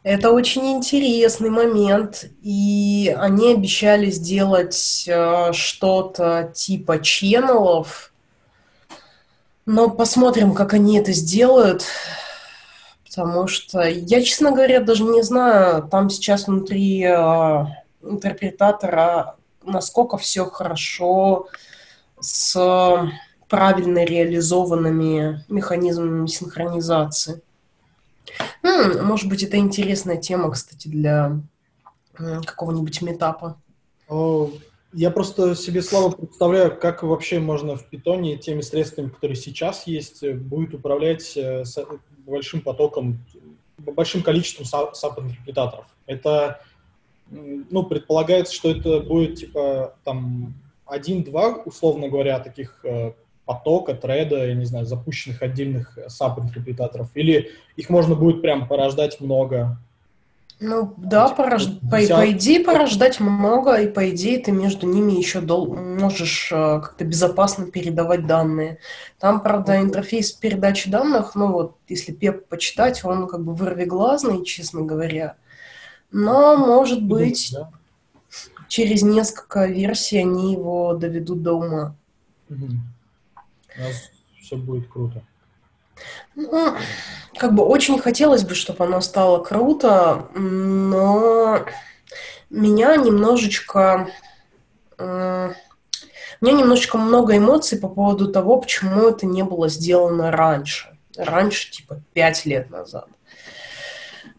Это 0.02 0.30
очень 0.30 0.72
интересный 0.72 1.50
момент, 1.50 2.26
и 2.42 3.14
они 3.18 3.54
обещали 3.54 4.10
сделать 4.10 5.04
э, 5.08 5.52
что-то 5.52 6.52
типа 6.54 7.00
ченнелов, 7.00 8.12
но 9.66 9.90
посмотрим, 9.90 10.54
как 10.54 10.72
они 10.74 10.98
это 10.98 11.12
сделают, 11.12 11.84
потому 13.04 13.48
что 13.48 13.82
я, 13.82 14.22
честно 14.22 14.50
говоря, 14.50 14.80
даже 14.80 15.04
не 15.04 15.22
знаю, 15.22 15.88
там 15.88 16.10
сейчас 16.10 16.46
внутри 16.46 17.02
э, 17.02 17.66
интерпретатора 18.02 19.37
насколько 19.68 20.16
все 20.16 20.46
хорошо 20.46 21.48
с 22.20 22.56
правильно 23.48 24.04
реализованными 24.04 25.44
механизмами 25.48 26.26
синхронизации. 26.26 27.40
М-м, 28.62 29.04
может 29.06 29.28
быть, 29.28 29.42
это 29.42 29.56
интересная 29.56 30.16
тема, 30.16 30.50
кстати, 30.50 30.88
для 30.88 31.40
какого-нибудь 32.14 33.00
метапа. 33.02 33.60
Я 34.94 35.10
просто 35.10 35.54
себе 35.54 35.82
слабо 35.82 36.16
представляю, 36.16 36.76
как 36.78 37.02
вообще 37.02 37.40
можно 37.40 37.76
в 37.76 37.84
питоне 37.84 38.38
теми 38.38 38.62
средствами, 38.62 39.08
которые 39.08 39.36
сейчас 39.36 39.86
есть, 39.86 40.26
будет 40.26 40.72
управлять 40.72 41.36
э, 41.36 41.64
большим 42.26 42.62
потоком, 42.62 43.18
большим 43.76 44.22
количеством 44.22 44.64
саб-интерпретаторов. 44.64 45.86
Это 46.06 46.62
ну, 47.30 47.82
предполагается, 47.84 48.54
что 48.54 48.70
это 48.70 49.00
будет, 49.00 49.36
типа, 49.36 49.94
там, 50.04 50.54
один-два, 50.86 51.62
условно 51.64 52.08
говоря, 52.08 52.38
таких 52.40 52.80
э, 52.84 53.12
потока, 53.44 53.94
треда, 53.94 54.46
я 54.46 54.54
не 54.54 54.64
знаю, 54.64 54.86
запущенных 54.86 55.42
отдельных 55.42 55.98
саб-интерпретаторов, 56.08 57.08
или 57.14 57.50
их 57.76 57.90
можно 57.90 58.14
будет 58.14 58.42
прям 58.42 58.68
порождать 58.68 59.20
много? 59.20 59.78
Ну, 60.60 60.92
да, 60.96 61.28
порож... 61.28 61.66
по, 61.88 61.98
по 61.98 62.30
идее 62.32 62.60
порождать 62.64 63.20
много, 63.20 63.76
и 63.76 63.86
по 63.88 64.10
идее 64.10 64.40
ты 64.40 64.50
между 64.50 64.88
ними 64.88 65.12
еще 65.12 65.40
дол... 65.40 65.72
можешь 65.74 66.50
э, 66.50 66.80
как-то 66.80 67.04
безопасно 67.04 67.66
передавать 67.66 68.26
данные. 68.26 68.78
Там, 69.20 69.40
правда, 69.40 69.80
интерфейс 69.80 70.32
передачи 70.32 70.90
данных, 70.90 71.36
ну 71.36 71.52
вот, 71.52 71.76
если 71.88 72.12
пеп 72.12 72.48
почитать, 72.48 73.04
он 73.04 73.28
как 73.28 73.44
бы 73.44 73.54
вырвиглазный, 73.54 74.44
честно 74.44 74.82
говоря. 74.82 75.36
Но, 76.10 76.56
может 76.56 77.02
быть, 77.02 77.50
да. 77.52 77.70
через 78.68 79.02
несколько 79.02 79.66
версий 79.66 80.18
они 80.18 80.52
его 80.52 80.94
доведут 80.94 81.42
до 81.42 81.54
ума. 81.54 81.96
Угу. 82.48 82.66
У 83.76 83.80
нас 83.80 84.10
все 84.40 84.56
будет 84.56 84.88
круто. 84.88 85.22
Ну, 86.34 86.74
как 87.36 87.54
бы 87.54 87.64
очень 87.64 87.98
хотелось 87.98 88.44
бы, 88.44 88.54
чтобы 88.54 88.84
оно 88.84 89.00
стало 89.00 89.42
круто, 89.42 90.28
но 90.34 91.64
меня 92.50 92.96
немножечко... 92.96 94.08
Э, 94.98 95.52
меня 96.40 96.52
немножечко 96.52 96.98
много 96.98 97.36
эмоций 97.36 97.78
по 97.78 97.88
поводу 97.88 98.30
того, 98.30 98.60
почему 98.60 99.08
это 99.08 99.26
не 99.26 99.42
было 99.42 99.68
сделано 99.68 100.30
раньше. 100.30 100.96
Раньше, 101.16 101.72
типа, 101.72 102.00
пять 102.12 102.46
лет 102.46 102.70
назад. 102.70 103.08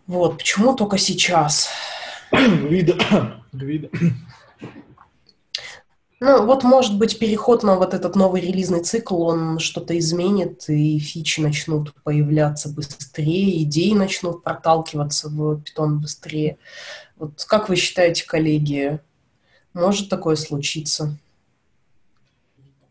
Вот, 0.10 0.40
почему 0.40 0.76
только 0.76 0.98
сейчас? 0.98 1.70
Гвида. 2.32 3.44
Гвида. 3.54 3.90
Ну, 6.20 6.46
вот, 6.48 6.64
может 6.64 6.98
быть, 6.98 7.20
переход 7.20 7.62
на 7.62 7.76
вот 7.76 7.94
этот 7.94 8.16
новый 8.16 8.42
релизный 8.42 8.84
цикл, 8.84 9.22
он 9.22 9.60
что-то 9.60 9.96
изменит, 10.00 10.68
и 10.68 10.98
фичи 10.98 11.42
начнут 11.42 11.94
появляться 12.04 12.70
быстрее, 12.70 13.62
идеи 13.62 13.94
начнут 13.94 14.42
проталкиваться 14.42 15.30
в 15.30 15.62
питон 15.62 16.00
быстрее. 16.00 16.58
Вот 17.18 17.46
как 17.48 17.70
вы 17.70 17.76
считаете, 17.76 18.26
коллеги, 18.26 19.00
может 19.76 20.10
такое 20.10 20.38
случиться? 20.38 21.16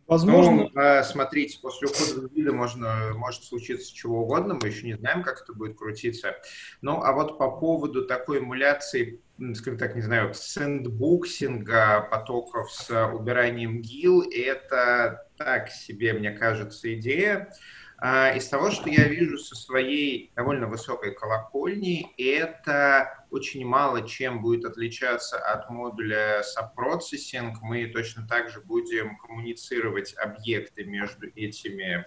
Возможно. 0.08 0.70
Ну, 0.72 0.80
э, 0.80 1.04
смотрите, 1.04 1.58
после 1.60 1.86
ухода 1.86 2.28
вида 2.34 2.50
можно, 2.52 3.12
может 3.14 3.44
случиться 3.44 3.94
чего 3.94 4.22
угодно, 4.22 4.58
мы 4.60 4.68
еще 4.68 4.86
не 4.86 4.96
знаем, 4.96 5.22
как 5.22 5.42
это 5.42 5.52
будет 5.52 5.76
крутиться. 5.76 6.34
Ну, 6.80 7.02
а 7.02 7.12
вот 7.12 7.36
по 7.36 7.50
поводу 7.50 8.06
такой 8.06 8.38
эмуляции, 8.38 9.20
скажем 9.52 9.78
так, 9.78 9.94
не 9.94 10.00
знаю, 10.00 10.32
сэндбуксинга 10.32 12.08
потоков 12.10 12.72
с 12.72 12.90
убиранием 13.12 13.82
гил, 13.82 14.22
это 14.22 15.28
так 15.36 15.68
себе, 15.68 16.14
мне 16.14 16.30
кажется, 16.30 16.92
идея. 16.94 17.52
А, 18.00 18.30
из 18.30 18.46
того, 18.46 18.70
что 18.70 18.88
я 18.88 19.08
вижу 19.08 19.38
со 19.38 19.56
своей 19.56 20.30
довольно 20.36 20.68
высокой 20.68 21.12
колокольни, 21.12 22.12
это 22.16 23.26
очень 23.30 23.66
мало 23.66 24.06
чем 24.06 24.40
будет 24.40 24.64
отличаться 24.64 25.36
от 25.38 25.68
модуля 25.68 26.42
subprocessing. 26.42 27.54
Мы 27.60 27.88
точно 27.88 28.24
так 28.28 28.50
же 28.50 28.60
будем 28.60 29.16
коммуницировать 29.18 30.14
объекты 30.16 30.84
между 30.84 31.26
этими 31.34 32.06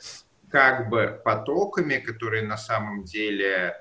как 0.49 0.89
бы 0.89 1.21
потоками, 1.25 1.95
которые 1.95 2.43
на 2.43 2.57
самом 2.57 3.03
деле 3.03 3.75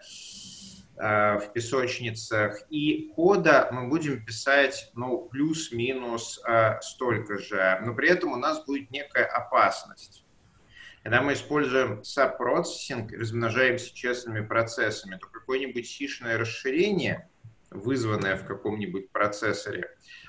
э, 0.97 1.38
в 1.38 1.52
песочницах, 1.52 2.61
и 2.71 3.12
кода 3.14 3.69
мы 3.71 3.88
будем 3.88 4.25
писать 4.25 4.90
ну, 4.95 5.29
плюс-минус 5.31 6.40
э, 6.45 6.81
столько 6.81 7.38
же, 7.38 7.81
но 7.85 7.95
при 7.95 8.09
этом 8.09 8.33
у 8.33 8.37
нас 8.37 8.64
будет 8.64 8.90
некая 8.90 9.26
опасность. 9.26 10.25
Когда 11.02 11.23
мы 11.23 11.33
используем 11.33 12.02
и 13.11 13.16
размножаемся 13.16 13.95
честными 13.95 14.47
процессами, 14.47 15.16
то 15.16 15.26
какое-нибудь 15.28 15.87
сишное 15.87 16.37
расширение, 16.37 17.30
вызванное 17.71 18.37
в 18.37 18.45
каком-нибудь 18.45 19.11
процессоре, 19.11 19.88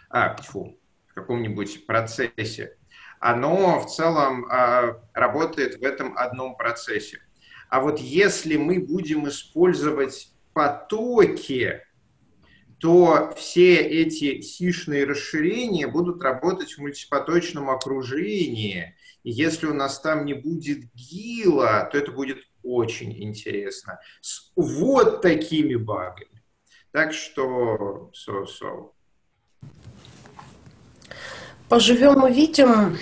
а, 0.09 0.35
тьфу, 0.35 0.79
в 1.07 1.13
каком-нибудь 1.13 1.85
процессе, 1.85 2.77
оно 3.19 3.79
в 3.79 3.87
целом 3.87 4.45
э, 4.45 4.95
работает 5.13 5.79
в 5.79 5.83
этом 5.83 6.17
одном 6.17 6.55
процессе. 6.55 7.21
А 7.69 7.79
вот 7.79 7.99
если 7.99 8.57
мы 8.57 8.79
будем 8.79 9.27
использовать 9.29 10.33
потоки, 10.53 11.81
то 12.79 13.31
все 13.37 13.75
эти 13.75 14.41
сишные 14.41 15.05
расширения 15.05 15.87
будут 15.87 16.23
работать 16.23 16.73
в 16.73 16.79
мультипоточном 16.79 17.69
окружении. 17.69 18.95
Если 19.23 19.67
у 19.67 19.73
нас 19.73 19.99
там 19.99 20.25
не 20.25 20.33
будет 20.33 20.91
гила, 20.93 21.83
то 21.91 21.97
это 21.97 22.11
будет 22.11 22.39
очень 22.63 23.11
интересно. 23.23 23.99
С 24.21 24.51
вот 24.55 25.21
такими 25.21 25.75
багами. 25.75 26.43
Так 26.91 27.13
что, 27.13 28.11
so-so. 28.13 28.91
Поживем 31.69 32.23
увидим. 32.23 32.97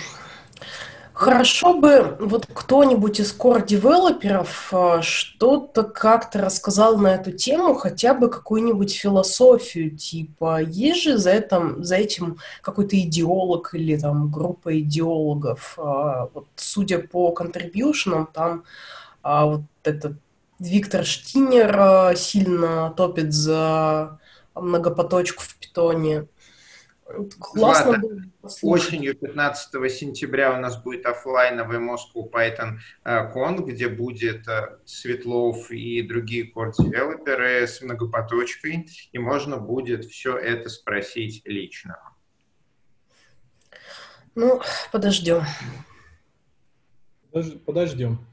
Хорошо 1.20 1.74
бы 1.74 2.16
вот 2.22 2.46
кто-нибудь 2.46 3.20
из 3.20 3.38
core-девелоперов 3.38 4.70
э, 4.72 5.02
что-то 5.02 5.84
как-то 5.84 6.40
рассказал 6.40 6.98
на 6.98 7.16
эту 7.16 7.34
тему, 7.34 7.76
хотя 7.76 8.14
бы 8.14 8.30
какую-нибудь 8.30 8.96
философию, 8.96 9.98
типа, 9.98 10.62
есть 10.62 11.04
же 11.04 11.18
за, 11.18 11.32
этом, 11.32 11.84
за 11.84 11.98
этим 11.98 12.38
какой-то 12.62 12.98
идеолог 12.98 13.72
или 13.74 13.98
там 13.98 14.32
группа 14.32 14.80
идеологов. 14.80 15.78
А, 15.78 16.30
вот, 16.34 16.48
судя 16.56 17.00
по 17.00 17.34
контрибьюшенам, 17.34 18.30
там 18.34 18.64
а, 19.22 19.46
вот 19.46 19.62
этот 19.84 20.14
Виктор 20.58 21.04
Штинер 21.04 21.78
э, 21.78 22.16
сильно 22.16 22.94
топит 22.96 23.34
за 23.34 24.20
многопоточку 24.56 25.44
в 25.44 25.56
питоне. 25.56 26.28
Классно 27.39 27.92
Ладно. 27.92 28.08
было 28.08 28.51
Осенью 28.62 29.16
15 29.16 29.92
сентября 29.92 30.56
у 30.56 30.62
нас 30.62 30.82
будет 30.82 31.06
офлайновый 31.06 31.80
Moscow 31.80 32.30
Python 32.32 32.78
Con, 33.04 33.63
где 33.63 33.88
будет 33.88 34.48
э, 34.48 34.78
Светлов 34.86 35.72
и 35.72 36.01
другие 36.04 36.51
core-девелоперы 36.51 37.68
с 37.68 37.82
многопоточкой, 37.82 38.88
и 39.12 39.20
можно 39.20 39.58
будет 39.58 40.06
все 40.06 40.38
это 40.38 40.70
спросить 40.70 41.42
лично. 41.46 41.98
Ну, 44.36 44.62
подождем. 44.92 45.44
Подождем. 47.66 48.25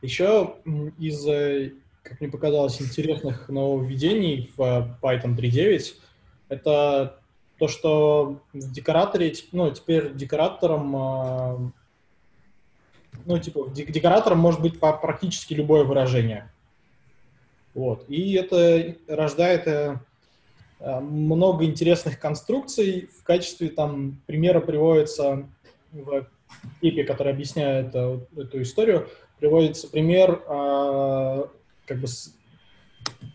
Еще 0.00 0.56
из, 0.98 1.26
э, 1.26 1.72
как 2.02 2.20
мне 2.20 2.30
показалось, 2.30 2.80
интересных 2.80 3.48
нововведений 3.48 4.50
в 4.56 4.62
э, 4.62 4.96
Python 5.02 5.36
3.9 5.36 5.94
это 6.48 7.21
то, 7.62 7.68
что 7.68 8.40
в 8.52 8.72
декораторе, 8.72 9.32
ну, 9.52 9.70
теперь 9.70 10.14
декоратором, 10.14 10.96
а, 10.96 11.58
ну, 13.24 13.38
типа, 13.38 13.70
декоратором 13.72 14.40
может 14.40 14.60
быть 14.60 14.80
практически 14.80 15.54
любое 15.54 15.84
выражение. 15.84 16.50
Вот. 17.72 18.04
И 18.08 18.32
это 18.32 18.96
рождает 19.06 19.68
э, 19.68 20.00
э, 20.80 20.98
много 20.98 21.64
интересных 21.64 22.18
конструкций. 22.18 23.08
В 23.16 23.22
качестве 23.22 23.68
там 23.68 24.20
примера 24.26 24.58
приводится 24.58 25.48
в 25.92 26.26
типе, 26.80 27.04
который 27.04 27.32
объясняет 27.32 27.90
эту, 27.90 28.26
эту 28.36 28.60
историю, 28.62 29.08
приводится 29.38 29.88
пример, 29.88 30.42
э, 30.48 31.44
как 31.86 32.00
бы, 32.00 32.08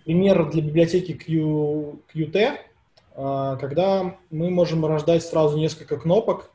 пример 0.04 0.50
для 0.50 0.64
библиотеки 0.64 1.14
Q, 1.14 2.02
Qt, 2.14 2.36
а, 2.36 2.67
когда 3.18 4.16
мы 4.30 4.52
можем 4.52 4.86
рождать 4.86 5.24
сразу 5.24 5.58
несколько 5.58 5.98
кнопок 5.98 6.52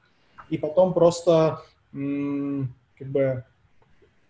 и 0.49 0.57
потом 0.57 0.95
просто 0.95 1.61
как 1.90 3.09
бы 3.09 3.45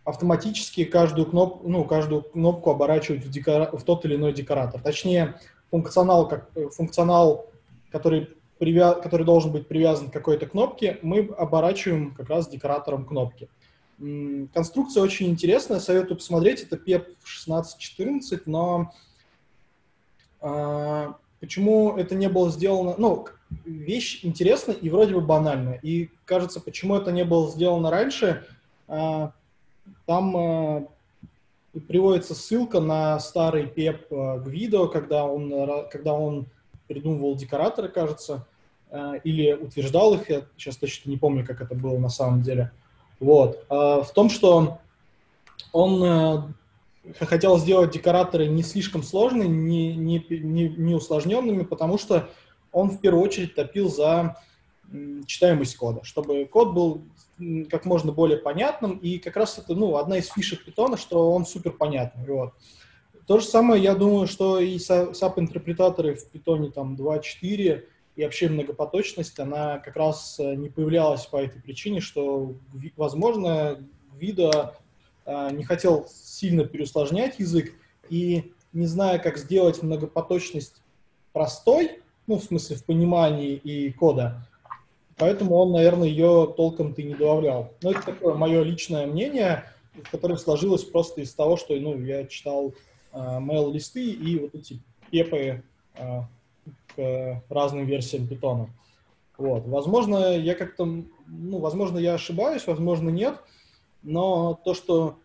автоматически 0.04 0.84
каждую 0.84 1.26
кнопку, 1.26 1.68
ну, 1.68 1.84
каждую 1.84 2.22
кнопку 2.22 2.70
оборачивать 2.70 3.24
в, 3.24 3.30
декора... 3.30 3.70
в 3.76 3.84
тот 3.84 4.04
или 4.06 4.16
иной 4.16 4.32
декоратор. 4.32 4.80
Точнее, 4.80 5.38
функционал, 5.70 6.26
как, 6.26 6.50
функционал 6.74 7.52
который, 7.90 8.30
привя... 8.58 8.94
который 8.94 9.26
должен 9.26 9.52
быть 9.52 9.68
привязан 9.68 10.08
к 10.08 10.12
какой-то 10.12 10.46
кнопке, 10.46 10.98
мы 11.02 11.30
оборачиваем 11.36 12.14
как 12.14 12.30
раз 12.30 12.48
декоратором 12.48 13.04
кнопки. 13.04 13.48
Конструкция 14.54 15.02
очень 15.02 15.28
интересная, 15.28 15.78
советую 15.78 16.16
посмотреть. 16.16 16.62
Это 16.62 16.76
PEP 16.76 17.02
1614, 17.20 18.46
но 18.46 18.90
а, 20.40 21.14
почему 21.42 21.96
это 21.96 22.14
не 22.14 22.28
было 22.28 22.52
сделано, 22.52 22.94
ну, 22.98 23.26
вещь 23.64 24.20
интересная 24.22 24.76
и 24.76 24.88
вроде 24.88 25.12
бы 25.12 25.20
банальная. 25.20 25.80
И 25.82 26.08
кажется, 26.24 26.60
почему 26.60 26.94
это 26.94 27.10
не 27.10 27.24
было 27.24 27.50
сделано 27.50 27.90
раньше, 27.90 28.46
а, 28.86 29.32
там 30.06 30.36
а, 30.36 30.86
приводится 31.88 32.36
ссылка 32.36 32.78
на 32.78 33.18
старый 33.18 33.66
пеп 33.66 34.06
а, 34.12 34.38
Гвидо, 34.38 34.86
когда 34.86 35.24
он, 35.24 35.88
когда 35.90 36.12
он 36.12 36.46
придумывал 36.86 37.34
декораторы, 37.34 37.88
кажется, 37.88 38.46
или 39.24 39.52
утверждал 39.52 40.14
их, 40.14 40.30
я 40.30 40.42
сейчас 40.56 40.76
точно 40.76 41.10
не 41.10 41.16
помню, 41.16 41.44
как 41.44 41.60
это 41.60 41.74
было 41.74 41.98
на 41.98 42.10
самом 42.10 42.42
деле. 42.42 42.70
Вот. 43.18 43.64
В 43.68 44.08
том, 44.14 44.30
что 44.30 44.78
он 45.72 46.54
хотел 47.18 47.58
сделать 47.58 47.90
декораторы 47.90 48.46
не 48.46 48.62
слишком 48.62 49.02
сложными, 49.02 49.48
не, 49.48 49.96
не, 49.96 50.24
не, 50.30 50.68
не 50.68 50.94
усложненными, 50.94 51.64
потому 51.64 51.98
что 51.98 52.30
он 52.70 52.90
в 52.90 53.00
первую 53.00 53.24
очередь 53.24 53.54
топил 53.54 53.88
за 53.88 54.36
читаемость 55.26 55.76
кода, 55.76 56.04
чтобы 56.04 56.44
код 56.44 56.72
был 56.72 57.02
как 57.70 57.86
можно 57.86 58.12
более 58.12 58.38
понятным, 58.38 58.98
и 58.98 59.18
как 59.18 59.36
раз 59.36 59.58
это 59.58 59.74
ну, 59.74 59.96
одна 59.96 60.18
из 60.18 60.28
фишек 60.28 60.64
питона, 60.64 60.96
что 60.96 61.32
он 61.32 61.46
супер 61.46 61.72
понятный. 61.72 62.26
Вот. 62.26 62.52
То 63.26 63.38
же 63.38 63.46
самое, 63.46 63.82
я 63.82 63.94
думаю, 63.94 64.26
что 64.26 64.60
и 64.60 64.76
SAP-интерпретаторы 64.76 66.14
в 66.14 66.28
питоне 66.28 66.70
там 66.70 66.94
2.4 66.94 67.84
и 68.16 68.22
вообще 68.24 68.48
многопоточность, 68.48 69.38
она 69.38 69.78
как 69.78 69.96
раз 69.96 70.38
э, 70.38 70.54
не 70.54 70.68
появлялась 70.68 71.24
по 71.26 71.38
этой 71.38 71.62
причине, 71.62 72.00
что, 72.00 72.54
возможно, 72.96 73.78
вида 74.18 74.76
не 75.26 75.64
хотел 75.64 76.06
сильно 76.08 76.64
переусложнять 76.64 77.38
язык 77.38 77.72
и 78.08 78.52
не 78.72 78.86
зная, 78.86 79.18
как 79.18 79.38
сделать 79.38 79.82
многопоточность 79.82 80.82
простой, 81.32 82.02
ну, 82.26 82.38
в 82.38 82.44
смысле, 82.44 82.76
в 82.76 82.84
понимании 82.84 83.54
и 83.54 83.92
кода, 83.92 84.46
поэтому 85.16 85.56
он, 85.56 85.72
наверное, 85.72 86.08
ее 86.08 86.52
толком-то 86.56 87.00
и 87.00 87.04
не 87.04 87.14
добавлял. 87.14 87.72
Но 87.82 87.90
это 87.90 88.02
такое 88.02 88.34
мое 88.34 88.62
личное 88.62 89.06
мнение, 89.06 89.64
которое 90.10 90.36
сложилось 90.36 90.84
просто 90.84 91.20
из 91.20 91.34
того, 91.34 91.56
что, 91.56 91.74
ну, 91.74 92.00
я 92.02 92.26
читал 92.26 92.74
э, 93.12 93.18
mail-листы 93.18 94.10
и 94.10 94.38
вот 94.38 94.54
эти 94.54 94.80
пепы 95.10 95.62
э, 95.96 96.20
к 96.94 97.42
разным 97.48 97.86
версиям 97.86 98.26
питона. 98.26 98.68
Вот. 99.38 99.66
Возможно, 99.66 100.36
я 100.36 100.54
как-то, 100.54 100.84
ну, 100.84 101.58
возможно, 101.58 101.98
я 101.98 102.14
ошибаюсь, 102.14 102.66
возможно, 102.66 103.10
нет, 103.10 103.36
но 104.02 104.54
то, 104.64 104.74
что 104.74 105.18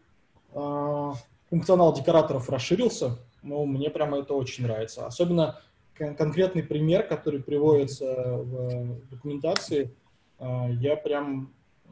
э, 0.54 1.12
функционал 1.50 1.94
декораторов 1.94 2.50
расширился, 2.50 3.18
ну, 3.44 3.66
мне 3.66 3.90
прямо 3.90 4.20
это 4.20 4.34
очень 4.34 4.66
нравится. 4.66 5.06
Особенно 5.06 5.60
кон- 5.98 6.16
конкретный 6.16 6.64
пример, 6.64 7.08
который 7.08 7.42
приводится 7.42 8.06
в 8.38 9.00
документации, 9.10 9.94
э, 10.40 10.68
я 10.80 10.96
прям, 10.96 11.54
э, 11.86 11.90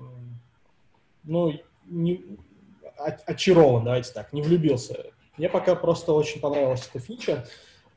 ну, 1.23 1.53
не, 1.85 2.37
очарован, 2.97 3.83
давайте 3.83 4.13
так, 4.13 4.33
не 4.33 4.41
влюбился. 4.41 5.11
Мне 5.37 5.49
пока 5.49 5.75
просто 5.75 6.13
очень 6.13 6.39
понравилась 6.39 6.87
эта 6.89 7.03
фича. 7.03 7.45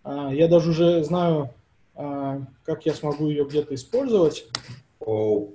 Я 0.04 0.48
даже 0.48 0.70
уже 0.70 1.04
знаю, 1.04 1.54
как 1.94 2.84
я 2.84 2.94
смогу 2.94 3.28
ее 3.28 3.44
где-то 3.44 3.74
использовать. 3.74 4.46
Oh 5.00 5.52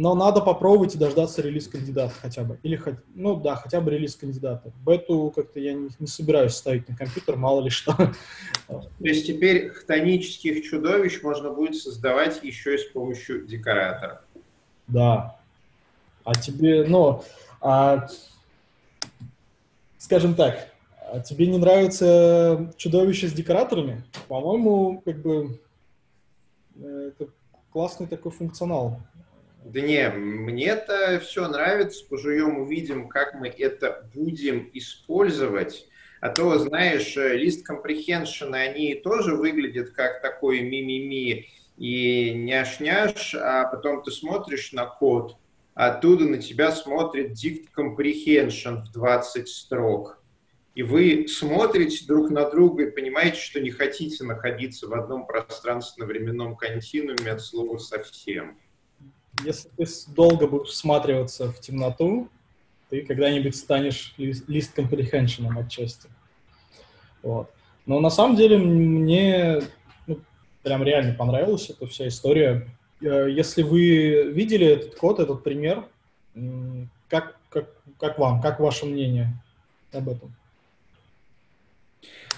но 0.00 0.14
надо 0.14 0.40
попробовать 0.40 0.94
и 0.94 0.98
дождаться 0.98 1.42
релиз 1.42 1.68
кандидата 1.68 2.14
хотя 2.22 2.42
бы. 2.42 2.58
Или, 2.62 2.80
ну 3.14 3.36
да, 3.36 3.54
хотя 3.54 3.82
бы 3.82 3.90
релиз 3.90 4.16
кандидата. 4.16 4.72
Бету 4.82 5.30
как-то 5.36 5.60
я 5.60 5.74
не, 5.74 5.90
не 5.98 6.06
собираюсь 6.06 6.54
ставить 6.54 6.88
на 6.88 6.96
компьютер, 6.96 7.36
мало 7.36 7.60
ли 7.60 7.68
что. 7.68 7.94
То 8.66 8.88
есть 9.00 9.26
теперь 9.26 9.68
хтонических 9.68 10.64
чудовищ 10.64 11.22
можно 11.22 11.50
будет 11.50 11.76
создавать 11.76 12.42
еще 12.42 12.76
и 12.76 12.78
с 12.78 12.84
помощью 12.84 13.46
декоратора. 13.46 14.22
Да. 14.86 15.36
А 16.24 16.32
тебе, 16.32 16.84
ну, 16.84 17.22
а, 17.60 18.08
скажем 19.98 20.34
так, 20.34 20.66
а 21.12 21.20
тебе 21.20 21.46
не 21.46 21.58
нравятся 21.58 22.72
чудовища 22.78 23.28
с 23.28 23.34
декораторами? 23.34 24.02
По-моему, 24.28 25.02
как 25.04 25.20
бы 25.20 25.60
э, 26.76 27.10
это 27.12 27.30
классный 27.70 28.06
такой 28.06 28.32
функционал. 28.32 28.98
Да 29.64 29.80
не, 29.80 30.08
мне 30.08 30.66
это 30.66 31.20
все 31.20 31.46
нравится, 31.46 32.04
пожуем, 32.08 32.58
увидим, 32.58 33.08
как 33.08 33.34
мы 33.34 33.48
это 33.48 34.08
будем 34.14 34.70
использовать. 34.72 35.86
А 36.20 36.30
то, 36.30 36.58
знаешь, 36.58 37.14
лист 37.16 37.68
comprehension, 37.68 38.54
они 38.54 38.94
тоже 38.94 39.36
выглядят 39.36 39.90
как 39.90 40.22
такой 40.22 40.60
мимими 40.60 41.46
и 41.76 42.32
няш-няш, 42.34 43.34
а 43.34 43.64
потом 43.66 44.02
ты 44.02 44.10
смотришь 44.10 44.72
на 44.72 44.86
код, 44.86 45.36
оттуда 45.74 46.24
на 46.24 46.38
тебя 46.38 46.72
смотрит 46.72 47.32
dict 47.32 47.68
comprehension 47.76 48.82
в 48.82 48.92
20 48.92 49.48
строк. 49.48 50.22
И 50.74 50.82
вы 50.82 51.26
смотрите 51.28 52.06
друг 52.06 52.30
на 52.30 52.48
друга 52.48 52.84
и 52.84 52.90
понимаете, 52.90 53.38
что 53.38 53.60
не 53.60 53.70
хотите 53.70 54.24
находиться 54.24 54.88
в 54.88 54.94
одном 54.94 55.26
пространственно-временном 55.26 56.56
континууме 56.56 57.32
от 57.32 57.42
слова 57.42 57.76
совсем. 57.78 58.58
Если 59.44 59.68
ты 59.76 59.84
долго 60.14 60.46
будешь 60.46 60.68
всматриваться 60.68 61.50
в 61.50 61.60
темноту, 61.60 62.28
ты 62.88 63.02
когда-нибудь 63.02 63.56
станешь 63.56 64.14
лист 64.16 64.76
comprehension 64.76 65.58
отчасти. 65.58 66.08
Вот. 67.22 67.50
Но 67.86 68.00
на 68.00 68.10
самом 68.10 68.36
деле 68.36 68.58
мне 68.58 69.62
ну, 70.06 70.20
прям 70.62 70.82
реально 70.82 71.14
понравилась 71.14 71.70
эта 71.70 71.86
вся 71.86 72.08
история. 72.08 72.68
Э, 73.00 73.28
если 73.30 73.62
вы 73.62 74.30
видели 74.32 74.66
этот 74.66 74.96
код, 74.96 75.20
этот 75.20 75.42
пример, 75.42 75.84
как, 77.08 77.36
как, 77.48 77.70
как 77.98 78.18
вам, 78.18 78.40
как 78.40 78.60
ваше 78.60 78.86
мнение 78.86 79.32
об 79.92 80.08
этом? 80.08 80.34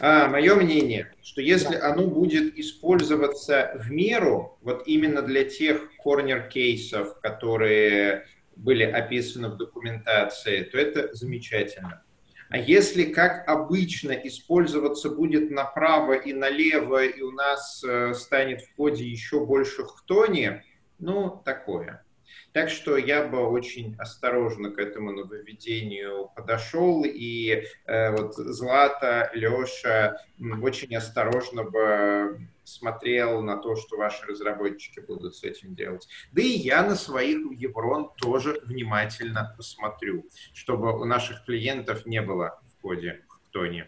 А, 0.05 0.27
мое 0.27 0.57
мнение, 0.57 1.15
что 1.23 1.41
если 1.41 1.77
да. 1.77 1.93
оно 1.93 2.09
будет 2.09 2.59
использоваться 2.59 3.71
в 3.77 3.93
меру, 3.93 4.59
вот 4.61 4.83
именно 4.89 5.23
для 5.23 5.45
тех 5.45 5.95
корнер-кейсов, 5.97 7.21
которые 7.21 8.27
были 8.57 8.83
описаны 8.83 9.51
в 9.51 9.57
документации, 9.57 10.65
то 10.65 10.77
это 10.77 11.15
замечательно. 11.15 12.03
А 12.49 12.59
если, 12.59 13.05
как 13.05 13.49
обычно, 13.49 14.11
использоваться 14.11 15.09
будет 15.09 15.53
направо 15.53 16.15
и 16.15 16.33
налево, 16.33 17.05
и 17.05 17.23
у 17.23 17.31
нас 17.31 17.85
э, 17.85 18.13
станет 18.15 18.63
в 18.63 18.75
коде 18.75 19.05
еще 19.05 19.47
больше 19.47 19.85
хтони, 19.85 20.63
ну, 20.99 21.41
такое. 21.45 22.05
Так 22.53 22.69
что 22.69 22.99
я 22.99 23.27
бы 23.27 23.39
очень 23.49 23.97
осторожно 23.99 24.71
к 24.71 24.79
этому 24.79 25.13
нововведению 25.13 26.31
подошел, 26.37 27.03
и 27.05 27.65
э, 27.87 28.11
вот 28.11 28.35
Злата, 28.35 29.31
Леша 29.33 30.19
очень 30.63 30.95
осторожно 30.95 31.65
бы 31.65 32.47
смотрел 32.65 33.43
на 33.43 33.57
то, 33.57 33.75
что 33.77 33.97
ваши 33.97 34.27
разработчики 34.27 35.01
будут 35.01 35.35
с 35.37 35.45
этим 35.45 35.75
делать. 35.75 36.07
Да 36.33 36.43
и 36.43 36.49
я 36.49 36.83
на 36.83 36.95
своих 36.95 37.39
Еврон 37.59 38.11
тоже 38.17 38.61
внимательно 38.65 39.55
посмотрю, 39.57 40.27
чтобы 40.53 40.99
у 41.01 41.05
наших 41.05 41.45
клиентов 41.45 42.05
не 42.07 42.21
было 42.21 42.61
в 42.69 42.83
коде 42.83 43.23
Тони. 43.51 43.87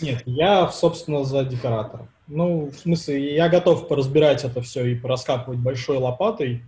Нет, 0.00 0.22
я, 0.26 0.68
собственно, 0.68 1.24
за 1.24 1.44
декоратора. 1.44 2.08
Ну, 2.26 2.66
в 2.66 2.74
смысле, 2.74 3.34
я 3.34 3.48
готов 3.48 3.88
поразбирать 3.88 4.44
это 4.44 4.60
все 4.60 4.84
и 4.84 4.94
пораскапывать 4.94 5.60
большой 5.60 5.98
лопатой, 5.98 6.62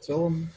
в 0.00 0.04
целом, 0.04 0.50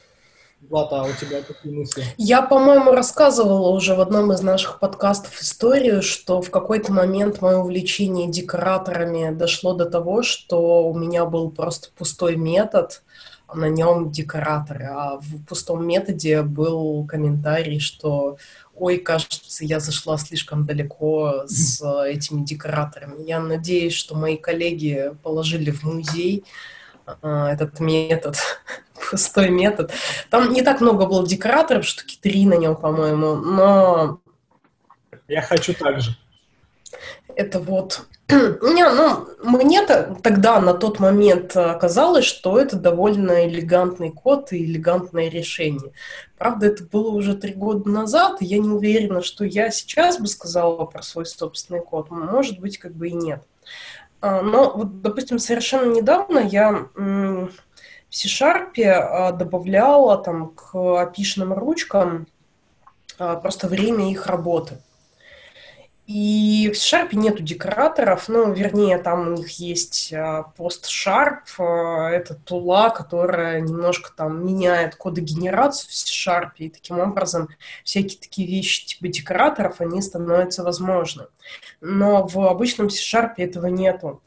Влада, 0.70 1.02
а 1.02 1.04
у 1.04 1.12
тебя 1.12 1.42
какие 1.42 1.72
мысли? 1.72 2.04
Я, 2.16 2.40
по-моему, 2.40 2.92
рассказывала 2.92 3.68
уже 3.68 3.94
в 3.94 4.00
одном 4.00 4.32
из 4.32 4.40
наших 4.40 4.78
подкастов 4.80 5.38
историю, 5.40 6.02
что 6.02 6.40
в 6.40 6.50
какой-то 6.50 6.90
момент 6.92 7.42
мое 7.42 7.58
увлечение 7.58 8.30
декораторами 8.30 9.34
дошло 9.34 9.74
до 9.74 9.84
того, 9.84 10.22
что 10.22 10.88
у 10.88 10.98
меня 10.98 11.26
был 11.26 11.50
просто 11.50 11.88
пустой 11.94 12.36
метод, 12.36 13.02
а 13.46 13.56
на 13.56 13.68
нем 13.68 14.10
декораторы, 14.10 14.86
а 14.86 15.18
в 15.18 15.44
пустом 15.44 15.86
методе 15.86 16.40
был 16.40 17.04
комментарий, 17.06 17.78
что 17.78 18.38
ой, 18.74 18.96
кажется, 18.96 19.64
я 19.64 19.80
зашла 19.80 20.16
слишком 20.16 20.64
далеко 20.64 21.44
с 21.46 21.84
этими 22.06 22.42
декораторами. 22.42 23.22
Я 23.28 23.38
надеюсь, 23.40 23.92
что 23.92 24.16
мои 24.16 24.38
коллеги 24.38 25.12
положили 25.22 25.70
в 25.70 25.82
музей 25.84 26.44
а, 27.20 27.52
этот 27.52 27.80
метод, 27.80 28.36
пустой 29.10 29.50
метод. 29.50 29.92
Там 30.30 30.52
не 30.52 30.62
так 30.62 30.80
много 30.80 31.06
было 31.06 31.26
декораторов, 31.26 31.84
штуки 31.84 32.18
три 32.20 32.46
на 32.46 32.54
нем, 32.54 32.76
по-моему, 32.76 33.34
но... 33.36 34.20
Я 35.28 35.42
хочу 35.42 35.74
так 35.74 36.00
же. 36.00 36.16
Это 37.36 37.58
вот... 37.58 38.06
Не, 38.30 38.88
ну, 38.88 39.28
мне-то 39.42 40.16
тогда, 40.22 40.58
на 40.58 40.72
тот 40.72 40.98
момент, 40.98 41.52
казалось, 41.52 42.24
что 42.24 42.58
это 42.58 42.76
довольно 42.76 43.46
элегантный 43.46 44.10
код 44.10 44.52
и 44.52 44.64
элегантное 44.64 45.28
решение. 45.28 45.92
Правда, 46.38 46.68
это 46.68 46.84
было 46.84 47.10
уже 47.10 47.34
три 47.34 47.52
года 47.52 47.88
назад, 47.88 48.40
и 48.40 48.46
я 48.46 48.58
не 48.58 48.70
уверена, 48.70 49.22
что 49.22 49.44
я 49.44 49.70
сейчас 49.70 50.18
бы 50.18 50.26
сказала 50.26 50.86
про 50.86 51.02
свой 51.02 51.26
собственный 51.26 51.82
код. 51.82 52.10
Может 52.10 52.60
быть, 52.60 52.78
как 52.78 52.94
бы 52.94 53.08
и 53.08 53.12
нет. 53.12 53.42
А, 54.22 54.40
но, 54.40 54.72
вот, 54.74 55.02
допустим, 55.02 55.38
совершенно 55.38 55.92
недавно 55.92 56.38
я 56.38 56.88
в 58.14 58.16
C-Sharp 58.16 58.80
а, 58.80 59.32
добавляла 59.32 60.16
там 60.16 60.50
к 60.50 60.76
опишным 61.02 61.52
ручкам 61.52 62.28
а, 63.18 63.34
просто 63.34 63.66
время 63.66 64.08
их 64.08 64.28
работы. 64.28 64.78
И 66.06 66.70
в 66.72 66.78
C-Sharp 66.78 67.08
нету 67.16 67.42
декораторов, 67.42 68.28
ну, 68.28 68.52
вернее, 68.52 68.98
там 68.98 69.26
у 69.26 69.30
них 69.32 69.48
есть 69.58 70.12
PostSharp, 70.12 71.40
а, 71.58 72.08
это 72.08 72.36
тула, 72.36 72.90
которая 72.90 73.60
немножко 73.60 74.12
там 74.16 74.46
меняет 74.46 74.94
кодогенерацию 74.94 75.90
в 75.90 75.94
C-Sharp, 75.94 76.50
и 76.58 76.68
таким 76.68 77.00
образом 77.00 77.48
всякие 77.82 78.20
такие 78.20 78.46
вещи 78.46 78.86
типа 78.86 79.08
декораторов, 79.08 79.80
они 79.80 80.00
становятся 80.00 80.62
возможны. 80.62 81.26
Но 81.80 82.24
в 82.24 82.38
обычном 82.38 82.90
C-Sharp 82.90 83.32
этого 83.38 83.66
нету. 83.66 84.22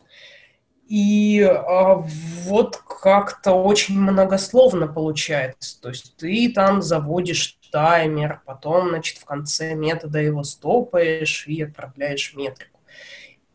И 0.88 1.42
а, 1.42 1.96
вот 2.46 2.78
как-то 2.78 3.54
очень 3.54 4.00
многословно 4.00 4.88
получается. 4.88 5.82
То 5.82 5.90
есть 5.90 6.16
ты 6.18 6.52
там 6.54 6.82
заводишь 6.82 7.58
таймер, 7.72 8.42
потом, 8.46 8.90
значит, 8.90 9.18
в 9.18 9.26
конце 9.26 9.76
метода 9.76 10.20
его 10.20 10.44
стопаешь 10.44 11.46
и 11.48 11.64
отправляешь 11.64 12.34
метрику. 12.36 12.80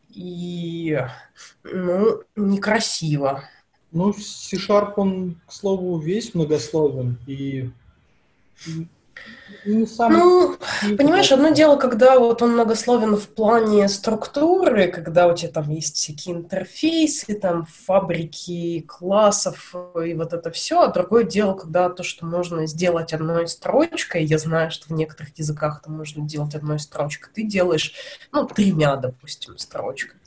И, 0.09 0.99
ну, 1.63 2.21
некрасиво. 2.35 3.43
Ну, 3.91 4.13
C-Sharp, 4.13 4.93
он, 4.97 5.41
к 5.47 5.51
слову, 5.51 5.97
весь 5.97 6.33
многословен, 6.35 7.17
и 7.25 7.71
Ну, 9.65 10.57
понимаешь, 10.97 11.31
одно 11.31 11.49
дело, 11.49 11.77
когда 11.77 12.19
вот 12.19 12.41
он 12.41 12.53
многословен 12.53 13.15
в 13.15 13.27
плане 13.29 13.87
структуры, 13.87 14.87
когда 14.87 15.27
у 15.27 15.35
тебя 15.35 15.51
там 15.51 15.69
есть 15.69 15.95
всякие 15.95 16.35
интерфейсы, 16.35 17.33
там 17.35 17.65
фабрики 17.85 18.81
классов 18.81 19.73
и 20.03 20.13
вот 20.13 20.33
это 20.33 20.51
все, 20.51 20.81
а 20.81 20.87
другое 20.87 21.23
дело, 21.23 21.53
когда 21.53 21.89
то, 21.89 22.03
что 22.03 22.25
можно 22.25 22.65
сделать 22.65 23.13
одной 23.13 23.47
строчкой, 23.47 24.25
я 24.25 24.37
знаю, 24.37 24.71
что 24.71 24.87
в 24.87 24.91
некоторых 24.91 25.37
языках 25.37 25.79
это 25.81 25.91
можно 25.91 26.27
делать 26.27 26.55
одной 26.55 26.79
строчкой, 26.79 27.31
ты 27.33 27.43
делаешь, 27.43 27.93
ну, 28.31 28.45
тремя, 28.45 28.95
допустим, 28.97 29.57
строчками 29.57 30.22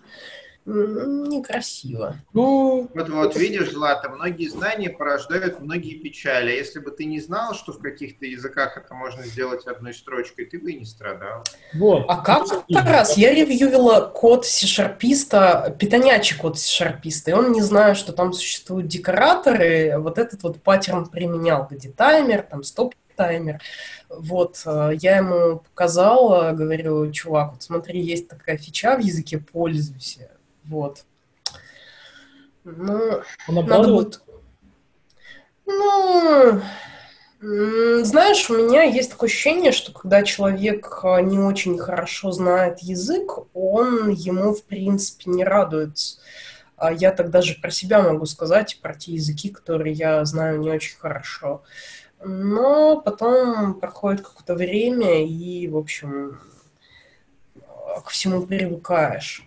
некрасиво. 0.66 2.16
Ну, 2.32 2.90
вот, 2.92 3.08
вот 3.08 3.36
видишь, 3.36 3.70
Злата, 3.70 4.08
многие 4.08 4.48
знания 4.48 4.90
порождают 4.90 5.60
многие 5.60 5.94
печали. 5.94 6.50
Если 6.50 6.80
бы 6.80 6.90
ты 6.90 7.04
не 7.04 7.20
знал, 7.20 7.54
что 7.54 7.72
в 7.72 7.78
каких-то 7.78 8.26
языках 8.26 8.76
это 8.76 8.94
можно 8.94 9.24
сделать 9.24 9.66
одной 9.66 9.94
строчкой, 9.94 10.46
ты 10.46 10.58
бы 10.58 10.72
и 10.72 10.78
не 10.78 10.84
страдал. 10.84 11.44
Вот. 11.74 12.04
А 12.08 12.16
как 12.16 12.86
раз 12.86 13.16
я 13.16 13.32
ревьювила 13.32 14.00
код 14.00 14.44
C-шарписта, 14.44 15.76
питонячий 15.78 16.36
код 16.36 16.58
C-шарписта, 16.58 17.30
и 17.30 17.34
он, 17.34 17.52
не 17.52 17.62
зная, 17.62 17.94
что 17.94 18.12
там 18.12 18.32
существуют 18.32 18.88
декораторы, 18.88 19.98
вот 19.98 20.18
этот 20.18 20.42
вот 20.42 20.62
паттерн 20.62 21.06
применял, 21.06 21.68
где 21.70 21.90
таймер, 21.90 22.42
там 22.42 22.64
стоп-таймер. 22.64 23.60
Вот, 24.08 24.62
э, 24.66 24.92
я 25.00 25.18
ему 25.18 25.58
показала, 25.58 26.52
говорю, 26.52 27.10
чувак, 27.12 27.52
вот 27.52 27.62
смотри, 27.62 28.00
есть 28.00 28.28
такая 28.28 28.56
фича 28.56 28.96
в 28.96 29.00
языке, 29.00 29.38
пользуйся 29.38 30.30
вот. 30.68 31.04
Ну, 32.64 33.22
надо 33.48 33.88
будет... 33.88 34.22
Ну, 35.64 36.60
знаешь, 37.40 38.48
у 38.50 38.56
меня 38.56 38.82
есть 38.82 39.10
такое 39.10 39.28
ощущение, 39.28 39.72
что 39.72 39.92
когда 39.92 40.22
человек 40.22 41.00
а, 41.02 41.20
не 41.20 41.38
очень 41.38 41.78
хорошо 41.78 42.32
знает 42.32 42.80
язык, 42.80 43.38
он 43.52 44.10
ему, 44.10 44.54
в 44.54 44.64
принципе, 44.64 45.30
не 45.30 45.44
радуется. 45.44 46.18
А 46.76 46.92
я 46.92 47.10
тогда 47.12 47.42
же 47.42 47.54
про 47.60 47.70
себя 47.70 48.02
могу 48.02 48.26
сказать, 48.26 48.78
про 48.80 48.94
те 48.94 49.12
языки, 49.12 49.50
которые 49.50 49.92
я 49.92 50.24
знаю 50.24 50.60
не 50.60 50.70
очень 50.70 50.96
хорошо. 50.96 51.62
Но 52.24 53.00
потом 53.00 53.74
проходит 53.74 54.22
какое-то 54.22 54.54
время, 54.54 55.24
и, 55.24 55.68
в 55.68 55.76
общем, 55.76 56.40
к 58.04 58.08
всему 58.08 58.46
привыкаешь. 58.46 59.46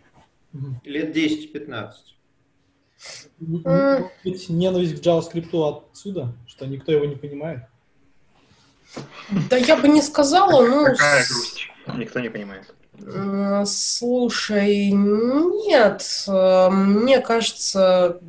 Лет 0.84 1.16
10-15. 1.16 1.92
Ведь 4.24 4.50
ненависть 4.50 5.02
к 5.02 5.06
JavaScript 5.06 5.88
отсюда, 5.92 6.36
что 6.48 6.66
никто 6.66 6.92
его 6.92 7.06
не 7.06 7.16
понимает. 7.16 7.62
Да 9.50 9.58
я 9.58 9.78
бы 9.78 9.88
не 9.88 10.02
сказала, 10.02 10.66
ну... 10.66 10.86
Какая 10.86 11.26
грусть. 11.28 11.68
Никто 11.96 12.20
не 12.20 12.30
понимает. 12.30 12.74
Слушай, 13.68 14.92
нет. 14.92 16.04
Мне 16.28 17.20
кажется, 17.22 18.20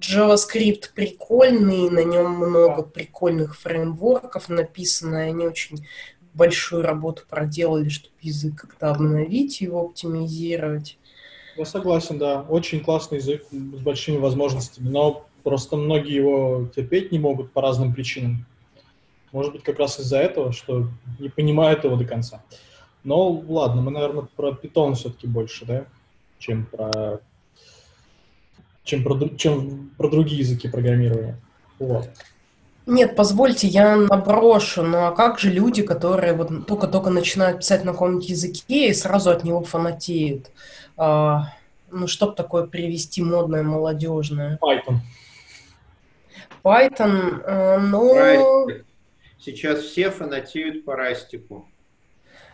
JavaScript 0.00 0.90
прикольный, 0.94 1.90
на 1.90 2.02
нем 2.02 2.32
много 2.32 2.82
прикольных 2.82 3.56
фреймворков 3.56 4.48
написано, 4.48 5.26
и 5.26 5.30
они 5.30 5.46
очень 5.46 5.86
большую 6.34 6.82
работу 6.82 7.22
проделали, 7.28 7.88
чтобы 7.88 8.16
язык 8.20 8.62
как-то 8.62 8.90
обновить, 8.90 9.60
его 9.60 9.82
оптимизировать. 9.82 10.98
Я 11.56 11.64
согласен, 11.64 12.18
да. 12.18 12.42
Очень 12.42 12.80
классный 12.80 13.18
язык 13.18 13.44
с 13.50 13.80
большими 13.80 14.18
возможностями, 14.18 14.88
но 14.88 15.26
просто 15.42 15.76
многие 15.76 16.14
его 16.14 16.68
терпеть 16.74 17.12
не 17.12 17.18
могут 17.18 17.52
по 17.52 17.62
разным 17.62 17.94
причинам. 17.94 18.44
Может 19.32 19.52
быть, 19.52 19.62
как 19.62 19.78
раз 19.78 19.98
из-за 19.98 20.18
этого, 20.18 20.52
что 20.52 20.88
не 21.18 21.28
понимают 21.28 21.84
его 21.84 21.96
до 21.96 22.04
конца. 22.04 22.42
Но 23.04 23.28
ладно, 23.30 23.80
мы, 23.82 23.90
наверное, 23.90 24.26
про 24.36 24.50
Python 24.50 24.94
все-таки 24.94 25.26
больше, 25.26 25.64
да, 25.64 25.86
чем 26.38 26.66
про 26.66 27.20
чем 28.82 29.02
про, 29.02 29.28
чем 29.36 29.90
про 29.96 30.08
другие 30.08 30.40
языки 30.40 30.68
программирования. 30.68 31.40
Вот. 31.78 32.08
Нет, 32.86 33.16
позвольте, 33.16 33.66
я 33.66 33.96
наброшу. 33.96 34.84
Ну 34.84 35.06
а 35.06 35.10
как 35.10 35.40
же 35.40 35.50
люди, 35.50 35.82
которые 35.82 36.34
вот 36.34 36.66
только-только 36.66 37.10
начинают 37.10 37.58
писать 37.58 37.84
на 37.84 37.92
каком-нибудь 37.92 38.28
языке 38.28 38.88
и 38.88 38.94
сразу 38.94 39.30
от 39.30 39.42
него 39.42 39.64
фанатеют? 39.64 40.50
А, 40.96 41.52
ну, 41.90 42.06
что 42.06 42.26
такое 42.26 42.64
привести 42.66 43.22
модное, 43.22 43.64
молодежное? 43.64 44.58
Python. 44.62 44.98
Python, 46.62 47.42
а, 47.44 47.78
ну... 47.78 48.68
Сейчас 49.40 49.80
все 49.80 50.10
фанатеют 50.10 50.84
по 50.84 50.96
растику. 50.96 51.68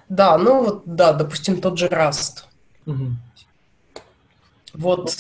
Да, 0.09 0.37
ну 0.37 0.65
вот, 0.65 0.83
да, 0.85 1.13
допустим, 1.13 1.61
тот 1.61 1.79
же 1.79 1.87
Rust. 1.87 2.45
Угу. 2.87 3.07
Вот 4.75 5.17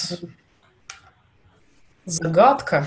загадка 2.04 2.86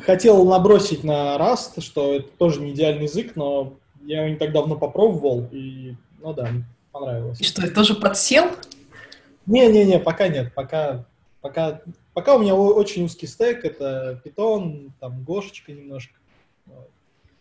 хотел 0.00 0.44
набросить 0.44 1.04
на 1.04 1.36
Rust, 1.36 1.80
что 1.80 2.14
это 2.14 2.28
тоже 2.38 2.60
не 2.60 2.72
идеальный 2.72 3.04
язык, 3.04 3.36
но 3.36 3.74
я 4.02 4.20
его 4.20 4.30
не 4.30 4.36
так 4.36 4.52
давно 4.52 4.76
попробовал, 4.76 5.48
и, 5.52 5.94
ну 6.20 6.32
да, 6.32 6.48
понравилось. 6.90 7.40
И 7.40 7.44
что, 7.44 7.62
это 7.62 7.74
тоже 7.74 7.94
подсел? 7.94 8.46
Не-не-не, 9.46 9.98
пока 9.98 10.28
нет, 10.28 10.54
пока, 10.54 11.04
пока, 11.40 11.82
пока 12.14 12.36
у 12.36 12.38
меня 12.38 12.54
очень 12.54 13.04
узкий 13.04 13.26
стек, 13.26 13.64
это 13.64 14.20
Python, 14.24 14.90
там, 15.00 15.24
Гошечка 15.24 15.72
немножко. 15.72 16.14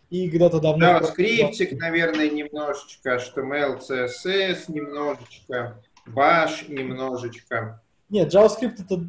И 0.10 0.30
когда-то 0.30 0.60
давно... 0.60 1.00
Да, 1.00 1.04
скриптик, 1.04 1.80
наверное, 1.80 2.30
немножечко, 2.30 3.16
HTML, 3.16 3.80
CSS 3.80 4.66
немножечко, 4.68 5.82
Bash 6.06 6.70
немножечко. 6.70 7.82
Нет, 8.10 8.34
JavaScript 8.34 8.84
это 8.84 9.06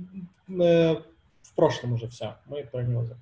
э, 0.62 1.02
в 1.52 1.56
прошлом 1.56 1.92
уже 1.92 2.08
все. 2.08 2.38
Мы 2.46 2.64
прогнозы. 2.64 3.16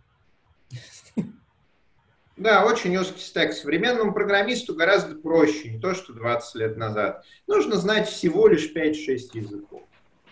Да, 2.36 2.64
очень 2.64 2.96
узкий 2.96 3.20
стек. 3.20 3.52
Современному 3.52 4.14
программисту 4.14 4.74
гораздо 4.74 5.14
проще, 5.14 5.72
не 5.72 5.78
то 5.78 5.92
что 5.94 6.14
20 6.14 6.54
лет 6.54 6.76
назад. 6.78 7.22
Нужно 7.46 7.76
знать 7.76 8.08
всего 8.08 8.48
лишь 8.48 8.72
5-6 8.74 8.94
языков. 9.34 9.82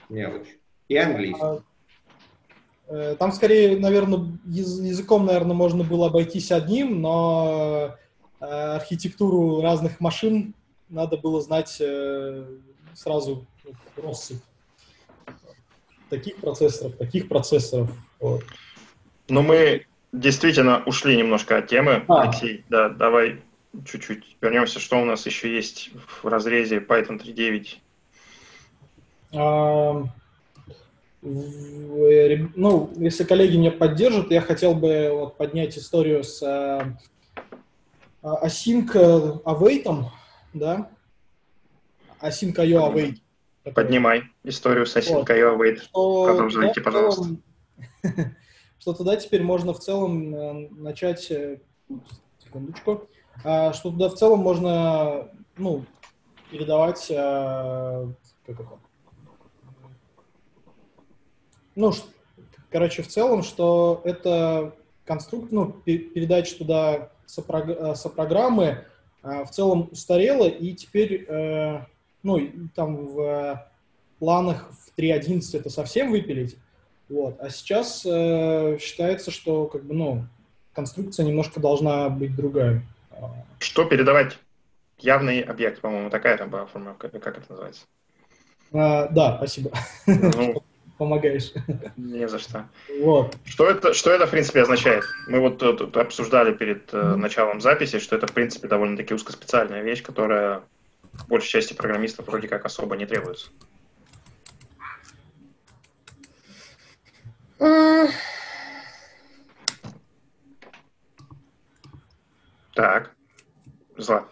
Мелочь. 0.08 0.48
И 0.88 0.96
английский. 0.96 1.42
А, 1.42 1.60
э, 2.86 3.16
там 3.18 3.30
скорее, 3.32 3.78
наверное, 3.78 4.38
языком, 4.46 5.26
наверное, 5.26 5.54
можно 5.54 5.84
было 5.84 6.06
обойтись 6.06 6.50
одним, 6.50 7.02
но 7.02 7.96
э, 8.40 8.44
архитектуру 8.46 9.60
разных 9.60 10.00
машин 10.00 10.54
надо 10.88 11.18
было 11.18 11.42
знать 11.42 11.76
э, 11.78 12.46
сразу 12.94 13.46
россыпь 13.98 14.40
таких 16.08 16.36
процессоров, 16.36 16.96
таких 16.96 17.28
процессоров. 17.28 17.90
Вот. 18.20 18.44
Но 19.28 19.42
мы 19.42 19.86
действительно 20.12 20.82
ушли 20.86 21.16
немножко 21.16 21.58
от 21.58 21.68
темы. 21.68 22.04
А. 22.08 22.22
Алексей, 22.22 22.64
да, 22.68 22.88
давай 22.88 23.40
чуть-чуть 23.86 24.36
вернемся. 24.40 24.80
Что 24.80 25.00
у 25.00 25.04
нас 25.04 25.26
еще 25.26 25.54
есть 25.54 25.90
в 26.22 26.26
разрезе 26.26 26.78
Python 26.78 27.20
3.9? 27.20 27.76
А, 29.34 30.04
ну, 31.20 32.90
если 32.96 33.24
коллеги 33.24 33.56
меня 33.56 33.70
поддержат, 33.70 34.30
я 34.30 34.40
хотел 34.40 34.74
бы 34.74 35.10
вот 35.12 35.36
поднять 35.36 35.76
историю 35.76 36.24
с 36.24 36.42
а, 36.42 36.96
async 38.22 39.42
await, 39.44 40.04
да, 40.54 40.90
async 42.20 42.54
IO 42.54 42.90
await. 42.90 43.16
Поднимай 43.74 44.24
историю 44.44 44.86
с 44.86 44.96
Async.io 44.96 45.56
вот. 45.56 45.60
Await. 45.60 45.76
Что, 45.78 46.24
Продолжайте, 46.26 46.80
пожалуйста. 46.80 47.36
Что 48.78 48.92
туда 48.92 49.16
теперь 49.16 49.42
можно 49.42 49.72
в 49.72 49.80
целом 49.80 50.34
э, 50.34 50.68
начать... 50.70 51.30
Э, 51.30 51.58
секундочку. 52.38 53.08
А, 53.44 53.72
что 53.72 53.90
туда 53.90 54.08
в 54.08 54.14
целом 54.14 54.40
можно, 54.40 55.28
ну, 55.56 55.84
передавать... 56.50 57.10
А, 57.10 58.08
как 58.46 58.60
это? 58.60 58.78
Ну, 61.74 61.92
короче, 62.70 63.02
в 63.02 63.08
целом, 63.08 63.42
что 63.42 64.00
это 64.04 64.74
конструкт, 65.04 65.52
ну, 65.52 65.72
передача 65.72 66.56
туда 66.56 67.10
сопрограммы 67.26 68.84
в 69.22 69.46
целом 69.50 69.88
устарела, 69.92 70.48
и 70.48 70.74
теперь 70.74 71.26
ну, 72.28 72.68
там 72.74 73.06
в 73.06 73.66
планах 74.18 74.70
в 74.70 74.98
3.11 74.98 75.40
это 75.58 75.70
совсем 75.70 76.10
выпилить, 76.10 76.56
вот, 77.08 77.40
а 77.40 77.50
сейчас 77.50 78.04
э, 78.06 78.78
считается, 78.80 79.30
что, 79.30 79.66
как 79.66 79.84
бы, 79.84 79.94
ну, 79.94 80.26
конструкция 80.72 81.24
немножко 81.24 81.58
должна 81.60 82.08
быть 82.08 82.36
другая. 82.36 82.82
Что 83.58 83.84
передавать? 83.84 84.38
Явный 84.98 85.40
объект, 85.40 85.80
по-моему, 85.80 86.10
такая 86.10 86.36
там 86.36 86.50
была 86.50 86.66
формулировка, 86.66 87.08
как 87.08 87.38
это 87.38 87.46
называется? 87.48 87.82
А, 88.72 89.08
да, 89.08 89.36
спасибо. 89.38 89.70
Ну, 90.06 90.62
Помогаешь. 90.98 91.52
Не 91.96 92.28
за 92.28 92.40
что. 92.40 92.68
Вот. 93.00 93.36
Что 93.44 93.70
это, 93.70 93.94
что 93.94 94.10
это, 94.10 94.26
в 94.26 94.30
принципе, 94.30 94.62
означает? 94.62 95.04
Мы 95.28 95.38
вот 95.38 95.58
тут 95.58 95.96
обсуждали 95.96 96.52
перед 96.52 96.92
mm-hmm. 96.92 97.14
началом 97.14 97.60
записи, 97.60 98.00
что 98.00 98.16
это, 98.16 98.26
в 98.26 98.32
принципе, 98.32 98.66
довольно-таки 98.66 99.14
узкоспециальная 99.14 99.82
вещь, 99.82 100.02
которая 100.02 100.62
большей 101.26 101.48
части 101.48 101.74
программистов 101.74 102.26
вроде 102.26 102.48
как 102.48 102.64
особо 102.64 102.96
не 102.96 103.06
требуется. 103.06 103.50
Так, 112.74 113.10
Зла. 113.96 114.28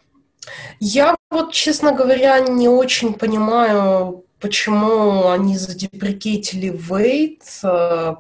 Я 0.79 1.17
вот, 1.31 1.53
честно 1.53 1.93
говоря, 1.93 2.39
не 2.41 2.69
очень 2.69 3.15
понимаю, 3.15 4.25
почему 4.39 5.29
они 5.29 5.59
задеприкетили 5.59 6.71
wait, 6.71 7.43
э, 7.65 8.15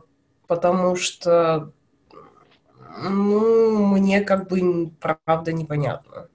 потому 0.49 0.97
что, 0.97 1.71
ну, 2.99 3.87
мне 3.87 4.23
как 4.23 4.49
бы 4.49 4.91
правда 5.01 5.53
непонятно. 5.53 6.29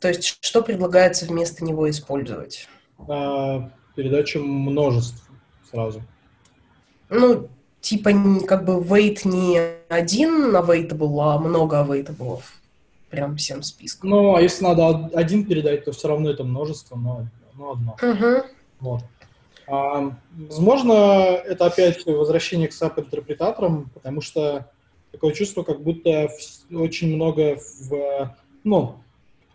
То 0.00 0.08
есть 0.08 0.38
что 0.40 0.62
предлагается 0.62 1.26
вместо 1.26 1.64
него 1.64 1.88
использовать? 1.90 2.68
А, 3.08 3.70
передача 3.94 4.38
множеств 4.38 5.30
сразу. 5.70 6.02
Ну, 7.10 7.48
типа 7.80 8.10
как 8.46 8.64
бы 8.64 8.80
weight 8.80 9.20
не 9.24 9.60
один 9.88 10.56
available, 10.56 11.20
а 11.20 11.38
много 11.38 11.76
available. 11.76 12.40
Прям 13.10 13.36
всем 13.36 13.62
списком. 13.62 14.10
Ну, 14.10 14.36
а 14.36 14.40
если 14.40 14.64
надо 14.64 15.10
один 15.14 15.44
передать, 15.44 15.84
то 15.84 15.92
все 15.92 16.08
равно 16.08 16.30
это 16.30 16.44
множество, 16.44 16.96
но, 16.96 17.26
но 17.54 17.72
одно. 17.72 17.96
Угу. 18.00 18.46
Вот. 18.80 19.02
А, 19.66 20.16
возможно, 20.32 20.92
это 20.92 21.66
опять 21.66 22.06
возвращение 22.06 22.68
к 22.68 22.72
SAP-интерпретаторам, 22.72 23.90
потому 23.92 24.20
что 24.20 24.70
такое 25.12 25.32
чувство, 25.32 25.62
как 25.62 25.82
будто 25.82 26.30
очень 26.72 27.14
много 27.14 27.58
в, 27.80 28.36
ну, 28.64 28.96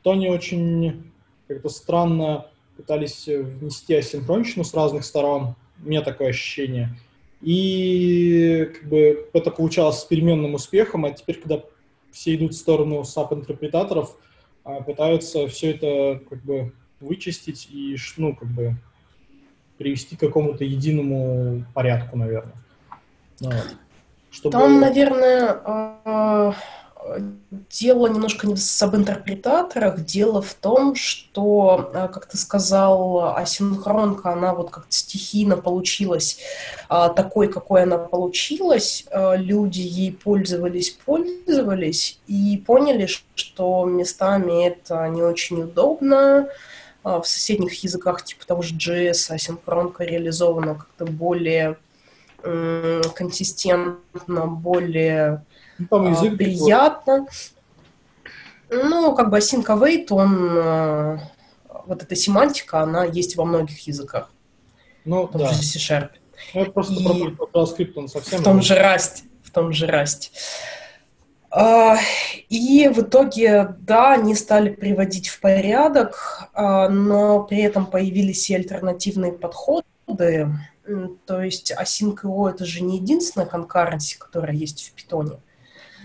Тони 0.05 0.27
очень 0.27 1.11
как-то 1.47 1.67
странно 1.69 2.45
пытались 2.77 3.25
внести 3.25 3.95
асинхронщину 3.95 4.63
с 4.63 4.71
разных 4.75 5.03
сторон. 5.03 5.55
У 5.83 5.89
меня 5.89 6.03
такое 6.03 6.29
ощущение. 6.29 6.95
И 7.41 8.69
как 8.71 8.87
бы 8.87 9.27
это 9.33 9.49
получалось 9.49 10.01
с 10.01 10.03
переменным 10.03 10.53
успехом, 10.53 11.05
а 11.05 11.09
теперь, 11.09 11.39
когда 11.41 11.63
все 12.11 12.35
идут 12.35 12.53
в 12.53 12.57
сторону 12.57 13.01
SAP-интерпретаторов, 13.01 14.15
а, 14.63 14.81
пытаются 14.81 15.47
все 15.47 15.71
это 15.71 16.21
как 16.29 16.43
бы 16.43 16.71
вычистить 16.99 17.67
и, 17.71 17.97
ну, 18.17 18.35
как 18.35 18.49
бы 18.49 18.75
привести 19.79 20.15
к 20.15 20.19
какому-то 20.19 20.63
единому 20.63 21.65
порядку, 21.73 22.15
наверное. 22.15 22.53
Вот. 23.39 23.75
Чтобы... 24.29 24.51
Там, 24.51 24.79
наверное, 24.79 26.53
дело 27.69 28.07
немножко 28.07 28.47
не 28.47 28.55
в 28.55 28.59
сабинтерпретаторах, 28.59 30.03
дело 30.03 30.41
в 30.41 30.53
том, 30.53 30.95
что, 30.95 31.91
э, 31.93 32.07
как 32.11 32.25
ты 32.25 32.37
сказал, 32.37 33.35
асинхронка, 33.35 34.31
она 34.31 34.53
вот 34.53 34.71
как-то 34.71 34.91
стихийно 34.91 35.57
получилась 35.57 36.39
а, 36.89 37.09
такой, 37.09 37.47
какой 37.47 37.83
она 37.83 37.97
получилась. 37.97 39.05
Э, 39.11 39.37
люди 39.37 39.81
ей 39.81 40.11
пользовались, 40.11 40.91
пользовались 40.91 42.19
и 42.27 42.61
поняли, 42.65 43.07
что 43.35 43.85
местами 43.85 44.67
это 44.67 45.07
не 45.09 45.21
очень 45.21 45.63
удобно. 45.63 46.49
В 47.03 47.23
соседних 47.23 47.83
языках, 47.83 48.23
типа 48.23 48.47
того 48.47 48.63
же 48.63 48.73
JS, 48.73 49.31
асинхронка 49.31 50.03
реализована 50.03 50.73
как-то 50.73 51.05
более 51.05 51.77
консистентно, 52.41 54.47
более 54.47 55.43
ну, 55.77 55.87
там 55.87 56.11
язык 56.11 56.33
а, 56.33 56.37
приятно. 56.37 57.27
Ну, 58.69 59.15
как 59.15 59.29
бы 59.29 59.37
async 59.37 60.07
он, 60.09 60.57
э, 60.57 61.17
вот 61.85 62.03
эта 62.03 62.15
семантика, 62.15 62.81
она 62.81 63.05
есть 63.05 63.35
во 63.35 63.45
многих 63.45 63.87
языках. 63.87 64.31
Ну, 65.03 65.27
в 65.27 65.31
том 65.31 65.41
да. 65.41 65.53
же 65.53 65.61
C-Sharp. 65.61 66.09
Ну, 66.53 66.61
это 66.61 66.71
просто 66.71 66.93
и 66.93 66.97
JavaScript, 66.97 67.93
он 67.95 68.07
совсем... 68.07 68.39
В 68.39 68.43
том 68.43 68.61
же 68.61 68.75
Rust, 68.75 69.23
в 69.43 69.51
том 69.51 69.71
же 69.71 69.87
Rust. 69.87 70.31
А, 71.51 71.97
и 72.49 72.89
в 72.89 72.99
итоге, 72.99 73.75
да, 73.79 74.13
они 74.13 74.35
стали 74.35 74.69
приводить 74.69 75.29
в 75.29 75.39
порядок, 75.39 76.49
а, 76.53 76.89
но 76.89 77.43
при 77.43 77.61
этом 77.61 77.85
появились 77.85 78.49
и 78.49 78.55
альтернативные 78.55 79.31
подходы. 79.31 80.49
То 81.25 81.41
есть 81.41 81.71
Async.io 81.71 82.49
это 82.49 82.65
же 82.65 82.83
не 82.83 82.97
единственная 82.97 83.47
конкуренция, 83.47 84.19
которая 84.19 84.53
есть 84.53 84.89
в 84.89 84.91
питоне. 84.93 85.39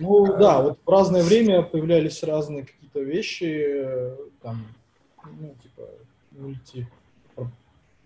Ну 0.01 0.37
да, 0.39 0.63
вот 0.63 0.79
в 0.85 0.91
разное 0.91 1.23
время 1.23 1.63
появлялись 1.63 2.23
разные 2.23 2.65
какие-то 2.65 3.01
вещи, 3.01 3.87
там, 4.43 4.67
ну, 5.39 5.55
типа, 5.63 5.83
мульти, 6.33 6.89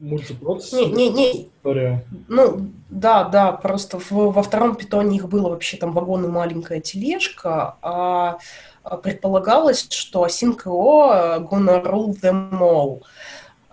мультипроцессор. 0.00 0.88
Не, 0.88 1.08
не, 1.08 1.08
не. 1.10 1.48
История. 1.48 2.04
Ну, 2.28 2.70
да, 2.90 3.24
да, 3.24 3.52
просто 3.52 3.98
в, 3.98 4.10
во 4.10 4.42
втором 4.42 4.76
питоне 4.76 5.16
их 5.16 5.28
было 5.28 5.48
вообще 5.48 5.76
там 5.76 5.92
вагон 5.92 6.24
и 6.24 6.28
маленькая 6.28 6.80
тележка, 6.80 7.76
а, 7.80 8.38
а 8.82 8.96
предполагалось, 8.96 9.88
что 9.90 10.26
Async.io 10.26 11.48
gonna 11.48 11.82
rule 11.82 12.14
them 12.20 12.50
all. 12.60 13.02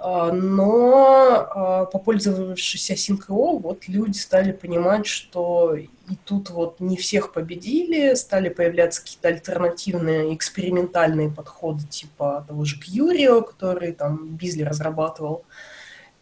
А, 0.03 0.31
но 0.31 1.47
а, 1.53 1.85
попользовавшись 1.85 2.89
Async.io, 2.89 3.59
вот 3.59 3.87
люди 3.87 4.17
стали 4.17 4.51
понимать, 4.51 5.05
что 5.05 5.75
и 5.75 5.89
тут 6.25 6.49
вот 6.49 6.79
не 6.79 6.97
всех 6.97 7.31
победили, 7.31 8.15
стали 8.15 8.49
появляться 8.49 9.01
какие-то 9.01 9.27
альтернативные 9.27 10.33
экспериментальные 10.33 11.29
подходы, 11.29 11.83
типа 11.83 12.43
того 12.47 12.65
же 12.65 12.77
Curio, 12.79 13.43
который 13.43 13.91
там 13.91 14.35
Бизли 14.35 14.63
разрабатывал. 14.63 15.45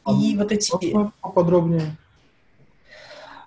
И 0.07 0.35
а 0.35 0.39
вот 0.39 0.51
эти... 0.51 0.71
Поподробнее. 1.21 1.95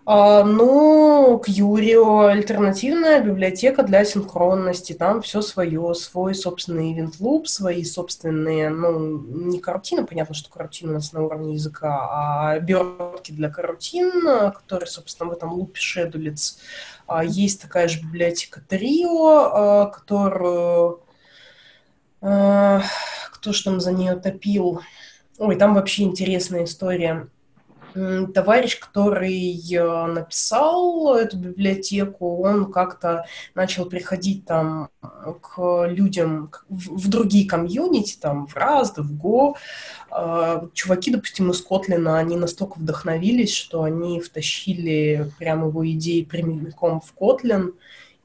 А, 0.04 0.42
ну, 0.42 1.40
Qrio 1.46 2.28
альтернативная 2.28 3.20
библиотека 3.20 3.84
для 3.84 4.04
синхронности. 4.04 4.94
Там 4.94 5.22
все 5.22 5.42
свое, 5.42 5.94
свой 5.94 6.34
собственный 6.34 6.92
event 6.92 7.20
loop, 7.20 7.46
свои 7.46 7.84
собственные, 7.84 8.70
ну, 8.70 9.18
не 9.20 9.60
карутины, 9.60 10.04
понятно, 10.04 10.34
что 10.34 10.50
карутин 10.50 10.90
у 10.90 10.94
нас 10.94 11.12
на 11.12 11.22
уровне 11.22 11.54
языка, 11.54 12.08
а 12.10 12.50
обертки 12.50 13.30
для 13.30 13.48
карутин, 13.48 14.50
которые, 14.52 14.88
собственно, 14.88 15.30
в 15.30 15.34
этом 15.34 15.52
лупе 15.52 15.80
шедулец. 15.80 16.58
А, 17.06 17.22
есть 17.24 17.62
такая 17.62 17.86
же 17.86 18.00
библиотека 18.00 18.60
Trio, 18.68 19.50
а, 19.52 19.86
которую... 19.86 21.00
Кто 22.20 23.52
ж 23.52 23.62
там 23.62 23.80
за 23.80 23.90
нее 23.90 24.14
топил? 24.14 24.82
Ой, 25.38 25.56
там 25.56 25.74
вообще 25.74 26.04
интересная 26.04 26.62
история 26.64 27.26
товарищ, 28.34 28.78
который 28.78 29.60
э, 29.74 30.06
написал 30.06 31.14
эту 31.16 31.36
библиотеку, 31.36 32.42
он 32.42 32.72
как-то 32.72 33.26
начал 33.54 33.86
приходить 33.86 34.44
там 34.44 34.90
к 35.40 35.86
людям 35.88 36.50
в 36.68 37.08
другие 37.08 37.48
комьюнити, 37.48 38.18
там 38.20 38.46
в 38.46 38.56
Rust, 38.56 38.94
в 38.96 39.12
Go. 39.14 39.54
А, 40.10 40.66
чуваки, 40.74 41.10
допустим, 41.10 41.50
из 41.50 41.60
Котлина, 41.60 42.18
они 42.18 42.36
настолько 42.36 42.78
вдохновились, 42.78 43.54
что 43.54 43.82
они 43.82 44.20
втащили 44.20 45.30
прямо 45.38 45.68
его 45.68 45.88
идеи 45.90 46.22
прямиком 46.22 47.00
в 47.00 47.14
Kotlin, 47.18 47.72
и 47.72 47.72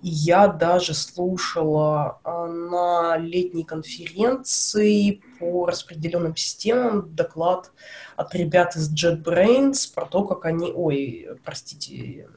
я 0.01 0.47
даже 0.47 0.93
слушала 0.93 2.19
а, 2.23 2.45
на 2.47 3.17
летней 3.17 3.63
конференции 3.63 5.21
по 5.39 5.65
распределенным 5.65 6.36
системам 6.36 7.15
доклад 7.15 7.71
от 8.15 8.36
ребят 8.36 8.75
из 8.75 8.93
JetBrains 8.93 9.93
про 9.93 10.05
то, 10.05 10.23
как 10.23 10.45
они... 10.45 10.71
Ой, 10.71 11.27
простите. 11.43 12.27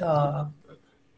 А, 0.00 0.50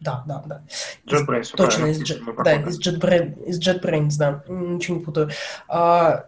да, 0.00 0.24
да, 0.26 0.42
да. 0.46 0.62
JetBrains. 1.06 1.56
Точно, 1.56 1.86
из, 1.86 2.02
Jet, 2.02 2.42
да, 2.44 2.54
из, 2.54 2.78
JetBrains, 2.78 3.44
из 3.46 3.66
JetBrains, 3.66 4.12
да, 4.18 4.44
ничего 4.46 4.98
не 4.98 5.04
путаю. 5.04 5.30
А, 5.68 6.26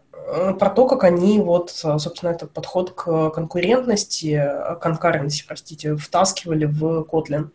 про 0.58 0.70
то, 0.70 0.86
как 0.86 1.04
они 1.04 1.40
вот, 1.40 1.70
собственно, 1.70 2.30
этот 2.30 2.52
подход 2.52 2.92
к 2.92 3.30
конкурентности, 3.30 4.42
конкуренции, 4.80 5.44
простите, 5.46 5.96
втаскивали 5.96 6.64
в 6.64 7.02
Kotlin. 7.02 7.50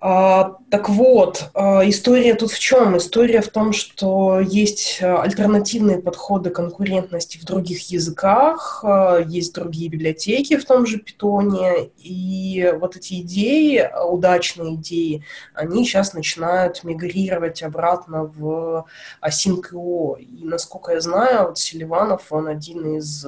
А, 0.00 0.58
так 0.70 0.88
вот, 0.88 1.50
а, 1.54 1.88
история 1.88 2.34
тут 2.34 2.52
в 2.52 2.58
чем? 2.58 2.96
История 2.96 3.40
в 3.40 3.48
том, 3.48 3.72
что 3.72 4.38
есть 4.38 5.00
а, 5.02 5.22
альтернативные 5.22 5.98
подходы 5.98 6.50
конкурентности 6.50 7.38
в 7.38 7.44
других 7.44 7.90
языках, 7.90 8.84
а, 8.84 9.18
есть 9.18 9.54
другие 9.54 9.90
библиотеки 9.90 10.56
в 10.56 10.64
том 10.64 10.86
же 10.86 10.98
питоне, 10.98 11.90
и 11.98 12.72
вот 12.80 12.94
эти 12.94 13.22
идеи, 13.22 13.90
удачные 14.08 14.76
идеи, 14.76 15.24
они 15.52 15.84
сейчас 15.84 16.14
начинают 16.14 16.84
мигрировать 16.84 17.64
обратно 17.64 18.22
в 18.24 18.86
Async.io. 19.20 20.20
И, 20.20 20.44
насколько 20.44 20.92
я 20.92 21.00
знаю, 21.00 21.48
вот 21.48 21.58
Селиванов, 21.58 22.30
он 22.30 22.46
один 22.46 22.98
из, 22.98 23.26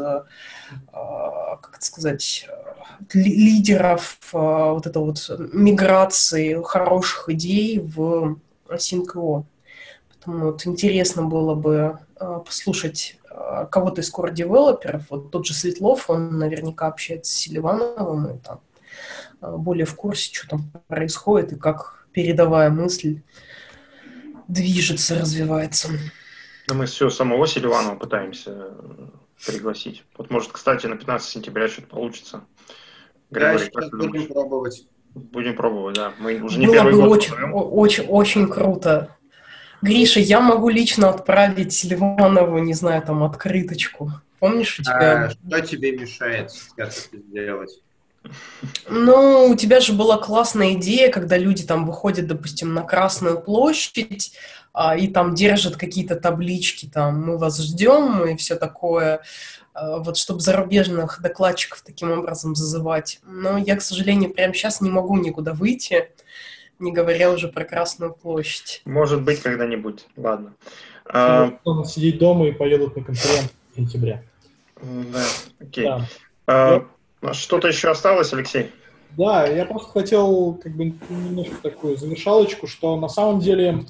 как 0.93 1.75
это 1.77 1.85
сказать, 1.85 2.47
лидеров 3.13 4.19
вот 4.33 4.87
этой 4.87 5.03
вот 5.03 5.31
миграции 5.53 6.63
хороших 6.63 7.29
идей 7.29 7.81
в 7.81 8.39
Async.io. 8.69 9.45
Поэтому 10.09 10.45
вот 10.47 10.67
интересно 10.67 11.23
было 11.23 11.55
бы 11.55 11.99
послушать 12.19 13.19
кого-то 13.71 14.03
из 14.03 14.13
core-девелоперов. 14.13 15.05
Вот 15.09 15.31
тот 15.31 15.47
же 15.47 15.55
Светлов, 15.55 16.11
он 16.11 16.39
наверняка 16.39 16.89
общается 16.89 17.33
с 17.33 17.37
Селивановым 17.37 18.37
и 18.37 18.39
там 18.39 18.61
более 19.41 19.87
в 19.87 19.97
курсе, 19.97 20.35
что 20.35 20.49
там 20.49 20.71
происходит 20.89 21.53
и 21.53 21.57
как 21.57 22.07
передовая 22.13 22.69
мысль 22.71 23.23
движется, 24.47 25.19
развивается. 25.19 25.89
Но 26.69 26.75
мы 26.75 26.87
все 26.87 27.09
самого 27.09 27.47
Селиванова 27.47 27.97
пытаемся 27.97 28.75
пригласить. 29.47 30.05
Вот 30.17 30.31
может, 30.31 30.53
кстати, 30.53 30.87
на 30.87 30.97
15 30.97 31.29
сентября 31.29 31.69
что-то 31.69 31.89
получится. 31.89 32.45
Григорий, 33.31 33.71
да, 33.73 33.89
будем 33.91 34.27
пробовать. 34.27 34.87
Будем 35.15 35.57
пробовать, 35.57 35.97
да. 35.97 36.13
Мы 36.19 36.41
уже 36.41 36.59
не 36.59 36.67
Было 36.67 36.75
первый 36.75 36.93
бы 36.95 37.09
год 37.09 37.19
очень, 37.19 37.35
очень, 37.53 38.07
очень 38.07 38.49
круто. 38.49 39.17
Гриша, 39.83 40.21
я 40.21 40.41
могу 40.41 40.69
лично 40.69 41.09
отправить 41.09 41.83
Ливанову, 41.85 42.59
не 42.59 42.75
знаю, 42.75 43.03
там, 43.03 43.23
открыточку. 43.25 44.13
Помнишь, 44.39 44.79
у 44.79 44.83
тебя... 44.83 45.27
А, 45.27 45.31
что 45.31 45.61
тебе 45.67 45.97
мешает 45.97 46.51
сейчас 46.51 47.09
это 47.13 47.23
сделать? 47.23 47.81
Ну, 48.89 49.49
у 49.49 49.57
тебя 49.57 49.81
же 49.81 49.95
была 49.95 50.19
классная 50.19 50.75
идея, 50.75 51.11
когда 51.11 51.39
люди 51.39 51.65
там 51.65 51.87
выходят, 51.87 52.27
допустим, 52.27 52.75
на 52.75 52.83
Красную 52.83 53.41
площадь, 53.41 54.35
и 54.99 55.09
там 55.09 55.35
держат 55.35 55.77
какие-то 55.77 56.17
таблички, 56.17 56.87
там, 56.87 57.23
мы 57.23 57.39
вас 57.39 57.61
ждем, 57.61 58.25
и 58.27 58.37
все 58.37 58.55
такое. 58.55 59.23
Э, 59.75 59.99
вот 59.99 60.17
чтобы 60.17 60.41
зарубежных 60.41 61.21
докладчиков 61.21 61.83
таким 61.83 62.11
образом 62.13 62.55
зазывать. 62.55 63.21
Но 63.25 63.59
я, 63.59 63.77
к 63.77 63.83
сожалению, 63.83 64.33
прямо 64.33 64.55
сейчас 64.55 64.81
не 64.81 64.91
могу 64.91 65.17
никуда 65.17 65.53
выйти, 65.53 66.11
не 66.79 66.93
говоря 66.93 67.31
уже 67.31 67.49
про 67.49 67.65
Красную 67.65 68.13
площадь. 68.13 68.83
Может 68.85 69.23
быть, 69.23 69.43
когда-нибудь. 69.43 70.07
Ладно. 70.17 70.55
А... 71.07 71.53
Сидеть 71.85 72.19
дома 72.19 72.49
и 72.49 72.53
поедут 72.53 72.97
на 72.97 73.05
конференцию 73.05 73.51
в 73.73 73.77
сентябре. 73.77 74.25
Да, 74.83 75.25
окей. 75.61 75.85
Да. 75.85 76.07
А, 76.47 76.85
я... 77.23 77.35
Что-то 77.35 77.69
еще 77.69 77.91
осталось, 77.91 78.33
Алексей? 78.33 78.71
Да, 79.17 79.47
я 79.47 79.65
просто 79.65 79.91
хотел 79.91 80.55
как 80.55 80.75
бы 80.75 80.95
немножко 81.09 81.57
такую 81.63 81.97
завершалочку, 81.97 82.67
что 82.67 82.97
на 82.97 83.09
самом 83.09 83.41
деле 83.41 83.85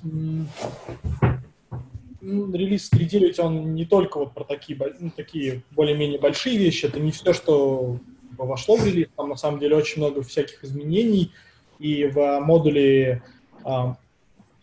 релиз 2.23 2.89
среди 2.89 3.19
ведь 3.19 3.39
он 3.39 3.75
не 3.75 3.85
только 3.85 4.19
вот 4.19 4.33
про 4.33 4.45
такие, 4.45 4.79
ну, 4.99 5.11
такие 5.11 5.63
более-менее 5.71 6.19
большие 6.19 6.59
вещи, 6.59 6.87
это 6.87 7.01
не 7.01 7.13
все, 7.13 7.33
что 7.33 7.97
вошло 8.37 8.77
в 8.77 8.85
релиз, 8.85 9.09
там 9.17 9.29
на 9.31 9.37
самом 9.37 9.61
деле 9.61 9.77
очень 9.77 10.03
много 10.03 10.23
всяких 10.23 10.65
изменений, 10.65 11.33
и 11.79 12.07
в 12.07 12.41
модуле 12.41 13.23
а, 13.65 13.97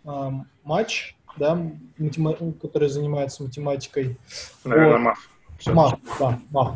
а, 0.06 0.46
матч, 0.64 1.16
да, 1.38 1.60
матема... 1.98 2.34
который 2.62 2.90
занимается 2.90 3.44
математикой. 3.44 4.18
Наверное, 4.64 5.00
МАФ. 5.00 5.30
МАФ, 5.68 6.00
да, 6.20 6.40
МАФ. 6.52 6.76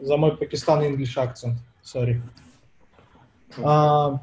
За 0.00 0.16
мой 0.16 0.36
Пакистан 0.36 0.82
English 0.82 1.16
акцент, 1.16 1.58
sorry. 1.86 2.20
А, 3.62 4.20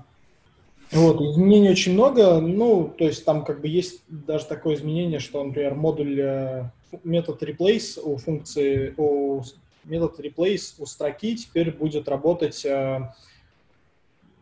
вот, 0.92 1.22
изменений 1.22 1.72
очень 1.72 1.94
много, 1.94 2.40
ну, 2.40 2.94
то 2.96 3.06
есть 3.06 3.26
там 3.26 3.44
как 3.44 3.62
бы 3.62 3.68
есть 3.68 4.04
даже 4.08 4.46
такое 4.46 4.76
изменение, 4.76 5.20
что, 5.20 5.44
например, 5.44 5.74
модуль, 5.74 6.20
э, 6.20 6.70
метод 7.04 7.42
replace 7.42 8.00
у 8.00 8.18
функции, 8.18 8.94
у 8.98 9.42
метод 9.86 10.20
replace 10.20 10.76
у 10.78 10.86
строки 10.86 11.36
теперь 11.36 11.72
будет 11.72 12.08
работать, 12.08 12.64
э, 12.66 13.10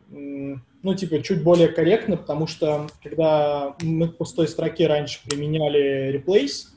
ну, 0.09 0.95
типа, 0.95 1.21
чуть 1.21 1.41
более 1.41 1.69
корректно, 1.69 2.17
потому 2.17 2.47
что 2.47 2.87
когда 3.01 3.75
мы 3.81 4.09
к 4.09 4.17
пустой 4.17 4.49
строке 4.49 4.87
раньше 4.87 5.21
применяли 5.23 6.13
replace, 6.13 6.67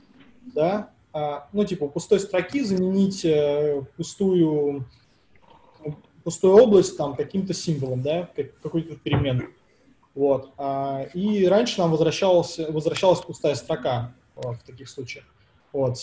да, 0.54 0.90
а, 1.12 1.48
ну, 1.52 1.64
типа, 1.64 1.84
у 1.84 1.88
пустой 1.88 2.20
строки 2.20 2.62
заменить 2.62 3.24
э, 3.24 3.82
пустую, 3.96 4.84
пустую 6.24 6.56
область 6.56 6.96
там 6.96 7.14
каким-то 7.14 7.54
символом, 7.54 8.02
да, 8.02 8.28
какой-то 8.62 8.96
переменной. 8.96 9.48
Вот. 10.14 10.52
А, 10.56 11.06
и 11.12 11.46
раньше 11.46 11.80
нам 11.80 11.90
возвращалась, 11.90 12.58
возвращалась 12.58 13.20
пустая 13.20 13.54
строка 13.54 14.14
вот, 14.34 14.56
в 14.56 14.62
таких 14.62 14.88
случаях. 14.88 15.24
Вот. 15.72 15.98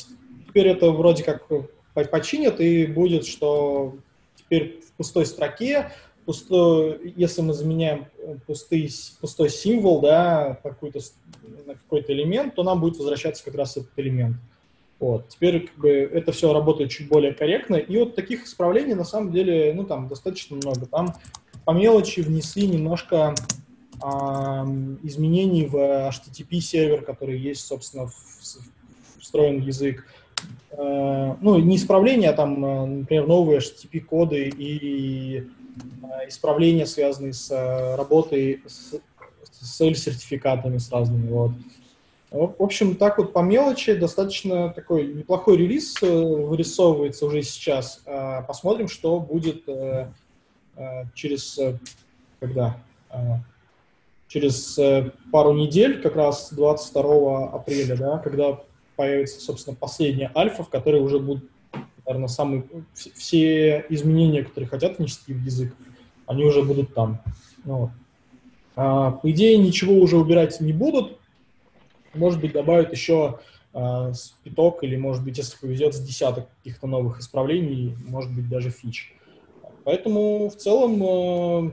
Теперь 0.47 0.67
это 0.67 0.91
вроде 0.91 1.24
как 1.24 1.47
починят, 1.93 2.59
и 2.59 2.86
будет, 2.86 3.26
что 3.26 3.95
теперь 4.36 4.82
в 4.82 4.91
пустой 4.93 5.26
строке, 5.26 5.91
пустой, 6.26 7.13
если 7.15 7.41
мы 7.41 7.53
заменяем 7.53 8.07
пустый, 8.45 8.89
пустой 9.19 9.49
символ 9.49 10.01
да, 10.01 10.59
какой-то, 10.61 10.99
на 11.65 11.76
какой-то 11.76 12.13
элемент, 12.13 12.55
то 12.55 12.63
нам 12.63 12.80
будет 12.80 12.97
возвращаться 12.97 13.43
как 13.43 13.55
раз 13.55 13.78
этот 13.78 13.91
элемент. 13.97 14.38
Вот. 15.02 15.30
Теперь 15.30 15.68
как 15.68 15.78
бы, 15.78 15.89
это 15.89 16.32
все 16.32 16.54
работает 16.54 16.91
чуть 16.91 17.10
более 17.10 17.34
корректно. 17.34 17.76
И 17.76 17.97
вот 17.97 18.16
таких 18.16 18.45
исправлений 18.45 18.93
на 18.93 19.04
самом 19.04 19.32
деле 19.32 19.74
ну, 19.74 19.84
там, 19.84 20.08
достаточно 20.08 20.56
много. 20.56 20.86
Там 20.86 21.16
по 21.66 21.72
мелочи 21.72 22.22
внесли 22.22 22.68
немножко 22.68 23.36
изменений 25.04 25.68
в 25.68 25.76
HTTP 25.76 26.60
сервер, 26.60 27.04
который 27.04 27.38
есть, 27.38 27.66
собственно, 27.66 28.10
встроен 29.20 29.62
в 29.62 29.66
язык. 29.66 30.06
Э, 30.72 31.36
ну, 31.41 31.60
не 31.60 31.76
исправления, 31.76 32.30
а 32.30 32.34
там, 32.34 32.66
э, 32.66 32.86
например, 32.86 33.28
новые 33.28 33.60
HTTP-коды 33.60 34.49
и 34.49 35.39
э, 35.39 36.30
исправления, 36.30 36.86
связанные 36.86 37.34
с 37.34 37.52
работой 37.95 38.64
с, 38.66 38.99
с 39.60 39.82
L-сертификатами 39.82 40.78
с 40.78 40.91
разными. 40.91 41.30
Вот. 41.30 41.52
В 42.32 42.64
общем, 42.64 42.96
так 42.96 43.18
вот 43.18 43.34
по 43.34 43.40
мелочи 43.40 43.94
достаточно 43.94 44.70
такой 44.70 45.14
неплохой 45.14 45.58
релиз 45.58 46.02
вырисовывается 46.02 47.26
уже 47.26 47.44
сейчас. 47.44 48.02
Посмотрим, 48.48 48.88
что 48.88 49.20
будет 49.20 49.66
через 51.14 51.60
когда 52.40 52.80
через 54.32 54.78
э, 54.80 55.12
пару 55.30 55.54
недель, 55.54 56.02
как 56.02 56.16
раз 56.16 56.54
22 56.54 57.50
апреля, 57.50 57.98
да, 57.98 58.18
когда 58.20 58.62
появится, 58.96 59.42
собственно, 59.42 59.76
последняя 59.76 60.32
альфа, 60.34 60.64
в 60.64 60.70
которой 60.70 61.02
уже 61.02 61.20
будут, 61.20 61.50
наверное, 62.06 62.30
самые, 62.30 62.64
все 62.94 63.86
изменения, 63.90 64.46
которые 64.46 64.70
хотят 64.70 65.00
внести 65.00 65.34
в 65.34 65.44
язык, 65.44 65.76
они 66.28 66.46
уже 66.46 66.64
будут 66.64 66.94
там. 66.94 67.20
Ну 67.66 67.76
вот. 67.78 67.90
А, 68.78 69.12
по 69.12 69.30
идее, 69.30 69.58
ничего 69.58 69.96
уже 69.96 70.16
убирать 70.16 70.62
не 70.62 70.72
будут. 70.72 71.20
Может 72.14 72.41
быть, 72.41 72.51
добавят 72.51 72.91
еще 72.91 73.39
а, 73.74 74.14
спиток 74.14 74.84
или, 74.84 74.95
может 74.97 75.24
быть, 75.24 75.38
если 75.38 75.57
повезет, 75.57 75.93
с 75.93 75.99
десяток 75.99 76.47
каких-то 76.57 76.88
новых 76.88 77.20
исправлений, 77.20 77.95
может 78.05 78.32
быть, 78.32 78.49
даже 78.49 78.70
фич. 78.70 79.16
Поэтому 79.84 80.49
в 80.49 80.55
целом 80.57 81.01
э, 81.03 81.72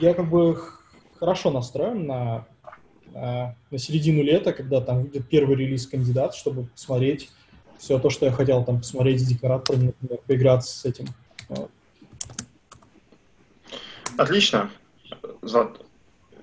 я 0.00 0.14
как 0.14 0.28
бы 0.28 0.60
хорошо 1.18 1.50
настроен 1.50 2.06
на, 2.06 2.46
на, 3.06 3.56
на 3.70 3.78
середину 3.78 4.22
лета, 4.22 4.52
когда 4.52 4.80
там 4.80 5.02
выйдет 5.02 5.28
первый 5.28 5.56
релиз 5.56 5.86
кандидат, 5.86 6.34
чтобы 6.34 6.64
посмотреть 6.64 7.30
все 7.78 7.98
то, 7.98 8.10
что 8.10 8.26
я 8.26 8.32
хотел 8.32 8.64
там 8.64 8.78
посмотреть 8.78 9.20
с 9.20 9.24
декораторами, 9.24 9.86
например, 9.86 10.20
поиграться 10.26 10.78
с 10.78 10.84
этим. 10.84 11.06
Отлично. 14.18 14.70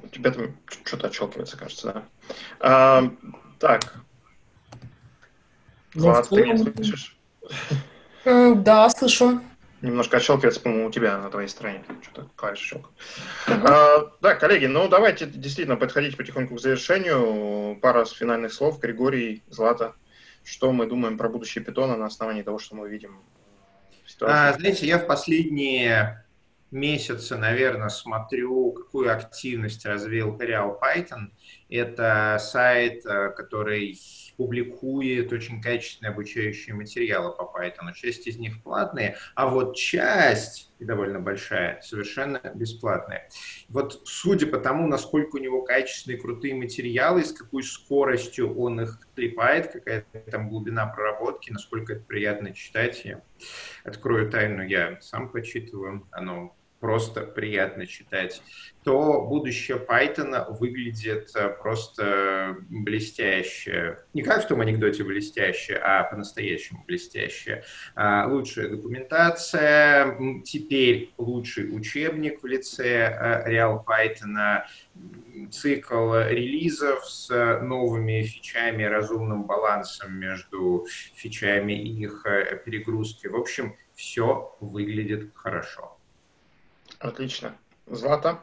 У 0.07 0.15
тебя 0.15 0.31
там 0.31 0.55
что-то 0.85 1.07
отщелкивается, 1.07 1.57
кажется, 1.57 1.93
да? 1.93 2.03
А, 2.59 3.11
так. 3.59 3.95
Ну, 5.93 6.01
Злат, 6.01 6.29
ты 6.29 6.43
меня 6.43 6.57
слышишь? 6.57 7.17
Да, 8.25 8.89
слышу. 8.89 9.41
Немножко 9.81 10.17
отщелкивается, 10.17 10.61
по-моему, 10.61 10.87
у 10.87 10.91
тебя 10.91 11.17
на 11.17 11.29
твоей 11.29 11.47
стороне. 11.49 11.83
Что-то 12.01 12.29
клавиша 12.35 12.63
щелкает. 12.63 12.95
Uh-huh. 13.47 13.67
А, 13.69 14.11
да, 14.21 14.35
коллеги, 14.35 14.65
ну 14.65 14.87
давайте 14.87 15.27
действительно 15.27 15.75
подходить 15.75 16.17
потихоньку 16.17 16.55
к 16.55 16.59
завершению. 16.59 17.77
Пара 17.81 18.05
финальных 18.05 18.53
слов. 18.53 18.79
Григорий, 18.79 19.43
Злата. 19.49 19.93
Что 20.43 20.71
мы 20.71 20.87
думаем 20.87 21.17
про 21.17 21.29
будущее 21.29 21.63
питона 21.63 21.97
на 21.97 22.05
основании 22.05 22.41
того, 22.41 22.57
что 22.57 22.75
мы 22.75 22.89
видим 22.89 23.19
А, 24.21 24.53
знаете, 24.53 24.87
я 24.87 24.97
в 24.97 25.05
последние 25.05 26.25
месяцы, 26.71 27.37
наверное, 27.37 27.89
смотрю, 27.89 28.71
какую 28.71 29.11
активность 29.11 29.85
развил 29.85 30.37
Real 30.37 30.77
Python. 30.79 31.31
Это 31.69 32.37
сайт, 32.39 33.05
э, 33.05 33.29
который 33.29 33.99
публикует 34.37 35.33
очень 35.33 35.61
качественные 35.61 36.11
обучающие 36.11 36.75
материалы 36.75 37.35
по 37.35 37.43
Python. 37.43 37.91
Часть 37.93 38.27
из 38.27 38.37
них 38.37 38.61
платные, 38.61 39.17
а 39.35 39.47
вот 39.47 39.75
часть, 39.75 40.71
и 40.79 40.85
довольно 40.85 41.19
большая, 41.19 41.81
совершенно 41.81 42.39
бесплатная. 42.53 43.29
Вот 43.67 44.01
судя 44.05 44.45
по 44.47 44.59
тому, 44.59 44.87
насколько 44.87 45.37
у 45.37 45.39
него 45.39 45.63
качественные, 45.63 46.21
крутые 46.21 46.53
материалы, 46.53 47.23
с 47.23 47.31
какой 47.31 47.63
скоростью 47.63 48.55
он 48.57 48.81
их 48.81 48.99
клепает, 49.15 49.71
какая 49.71 50.05
там 50.31 50.49
глубина 50.49 50.85
проработки, 50.85 51.51
насколько 51.51 51.93
это 51.93 52.03
приятно 52.03 52.53
читать, 52.53 53.03
я 53.05 53.21
открою 53.83 54.29
тайну, 54.29 54.63
я 54.63 55.01
сам 55.01 55.29
почитываю, 55.29 56.07
оно 56.11 56.56
просто 56.79 57.21
приятно 57.21 57.87
читать, 57.87 58.41
то 58.83 59.21
будущее 59.21 59.77
Python 59.77 60.57
выглядит 60.57 61.31
э, 61.35 61.49
просто 61.49 62.57
блестяще. 62.69 63.99
Не 64.13 64.21
как 64.21 64.45
в 64.45 64.47
том 64.47 64.61
анекдоте 64.61 65.03
блестяще, 65.03 65.75
а 65.75 66.03
по-настоящему 66.03 66.83
блестяще. 66.87 67.63
А, 67.95 68.27
лучшая 68.27 68.69
документация, 68.69 70.17
теперь 70.45 71.13
лучший 71.17 71.75
учебник 71.75 72.43
в 72.43 72.45
лице 72.45 72.85
э, 72.85 73.51
Real 73.51 73.83
Python, 73.83 74.63
цикл 75.51 76.13
релизов 76.15 77.05
с 77.05 77.59
новыми 77.61 78.23
фичами, 78.23 78.83
разумным 78.83 79.43
балансом 79.43 80.17
между 80.17 80.85
фичами 81.15 81.73
и 81.73 82.03
их 82.03 82.25
э, 82.25 82.61
перегрузки. 82.63 83.27
В 83.27 83.35
общем, 83.35 83.75
все 83.95 84.55
выглядит 84.61 85.31
хорошо. 85.35 85.96
Отлично. 86.99 87.55
Злата? 87.85 88.39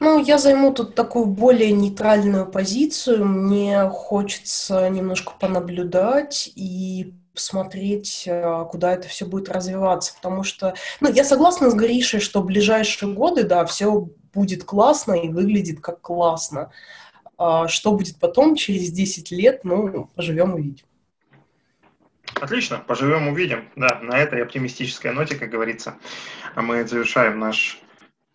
Ну, 0.00 0.22
я 0.22 0.38
займу 0.38 0.72
тут 0.72 0.94
такую 0.94 1.26
более 1.26 1.72
нейтральную 1.72 2.46
позицию. 2.46 3.24
Мне 3.24 3.88
хочется 3.88 4.88
немножко 4.88 5.32
понаблюдать 5.38 6.50
и 6.54 7.14
посмотреть, 7.34 8.24
э, 8.26 8.64
куда 8.70 8.92
это 8.94 9.06
все 9.06 9.24
будет 9.24 9.48
развиваться, 9.48 10.12
потому 10.14 10.42
что, 10.42 10.74
ну, 11.00 11.08
я 11.12 11.22
согласна 11.22 11.70
с 11.70 11.74
Гришей, 11.74 12.18
что 12.18 12.40
в 12.40 12.46
ближайшие 12.46 13.12
годы, 13.12 13.44
да, 13.44 13.64
все 13.64 14.08
будет 14.34 14.64
классно 14.64 15.12
и 15.12 15.28
выглядит 15.28 15.80
как 15.80 16.00
классно. 16.00 16.72
А 17.36 17.68
что 17.68 17.92
будет 17.92 18.18
потом, 18.18 18.56
через 18.56 18.90
10 18.90 19.30
лет, 19.30 19.60
ну, 19.62 20.10
поживем 20.16 20.54
увидим. 20.54 20.87
Отлично, 22.40 22.78
поживем, 22.78 23.28
увидим. 23.28 23.68
Да, 23.76 23.98
на 24.02 24.18
этой 24.18 24.42
оптимистической 24.42 25.12
ноте, 25.12 25.36
как 25.36 25.50
говорится, 25.50 25.96
мы 26.56 26.86
завершаем 26.86 27.38
наш, 27.38 27.80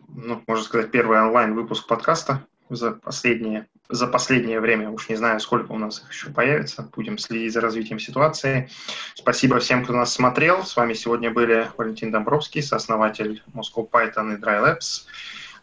ну, 0.08 0.42
можно 0.46 0.64
сказать, 0.64 0.90
первый 0.90 1.20
онлайн-выпуск 1.20 1.86
подкаста 1.86 2.46
за 2.70 2.92
последнее, 2.92 3.66
за 3.88 4.06
последнее 4.06 4.60
время. 4.60 4.90
Уж 4.90 5.08
не 5.08 5.16
знаю, 5.16 5.40
сколько 5.40 5.72
у 5.72 5.78
нас 5.78 6.00
их 6.02 6.10
еще 6.10 6.30
появится. 6.30 6.88
Будем 6.94 7.18
следить 7.18 7.52
за 7.52 7.60
развитием 7.60 7.98
ситуации. 7.98 8.70
Спасибо 9.14 9.58
всем, 9.58 9.84
кто 9.84 9.92
нас 9.92 10.12
смотрел. 10.12 10.64
С 10.64 10.76
вами 10.76 10.94
сегодня 10.94 11.30
были 11.30 11.70
Валентин 11.76 12.10
Домбровский, 12.10 12.62
сооснователь 12.62 13.42
Moscow 13.52 13.88
Python 13.90 14.34
и 14.34 14.40
Dry 14.40 14.62
Labs. 14.62 15.06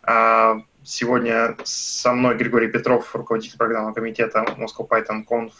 А, 0.04 0.62
Сегодня 0.84 1.57
со 1.63 2.11
мной 2.11 2.36
Григорий 2.36 2.67
Петров, 2.67 3.15
руководитель 3.15 3.55
программного 3.55 3.93
комитета 3.93 4.43
Moscow 4.57 4.88
Python 4.89 5.23
Conf, 5.23 5.51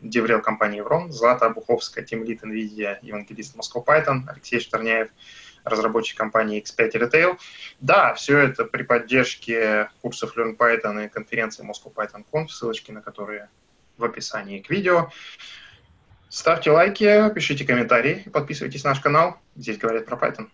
деврел 0.00 0.40
компании 0.40 0.78
Еврон, 0.78 1.10
Злата 1.10 1.46
Обуховская, 1.46 2.04
тимлит 2.04 2.44
NVIDIA, 2.44 2.98
евангелист 3.02 3.56
Moscow 3.56 3.84
Python, 3.84 4.20
Алексей 4.28 4.60
Шторняев, 4.60 5.08
разработчик 5.64 6.16
компании 6.16 6.62
X5 6.62 6.92
Retail. 6.92 7.38
Да, 7.80 8.14
все 8.14 8.38
это 8.38 8.64
при 8.64 8.84
поддержке 8.84 9.90
курсов 10.02 10.36
Learn 10.38 10.56
Python 10.56 11.04
и 11.04 11.08
конференции 11.08 11.68
Moscow 11.68 11.92
Python 11.92 12.24
Conf, 12.32 12.46
ссылочки 12.48 12.92
на 12.92 13.02
которые 13.02 13.48
в 13.96 14.04
описании 14.04 14.60
к 14.60 14.70
видео. 14.70 15.10
Ставьте 16.28 16.70
лайки, 16.70 17.28
пишите 17.34 17.64
комментарии, 17.64 18.24
подписывайтесь 18.32 18.84
на 18.84 18.90
наш 18.90 19.00
канал. 19.00 19.36
Здесь 19.56 19.78
говорят 19.78 20.06
про 20.06 20.16
Python. 20.16 20.48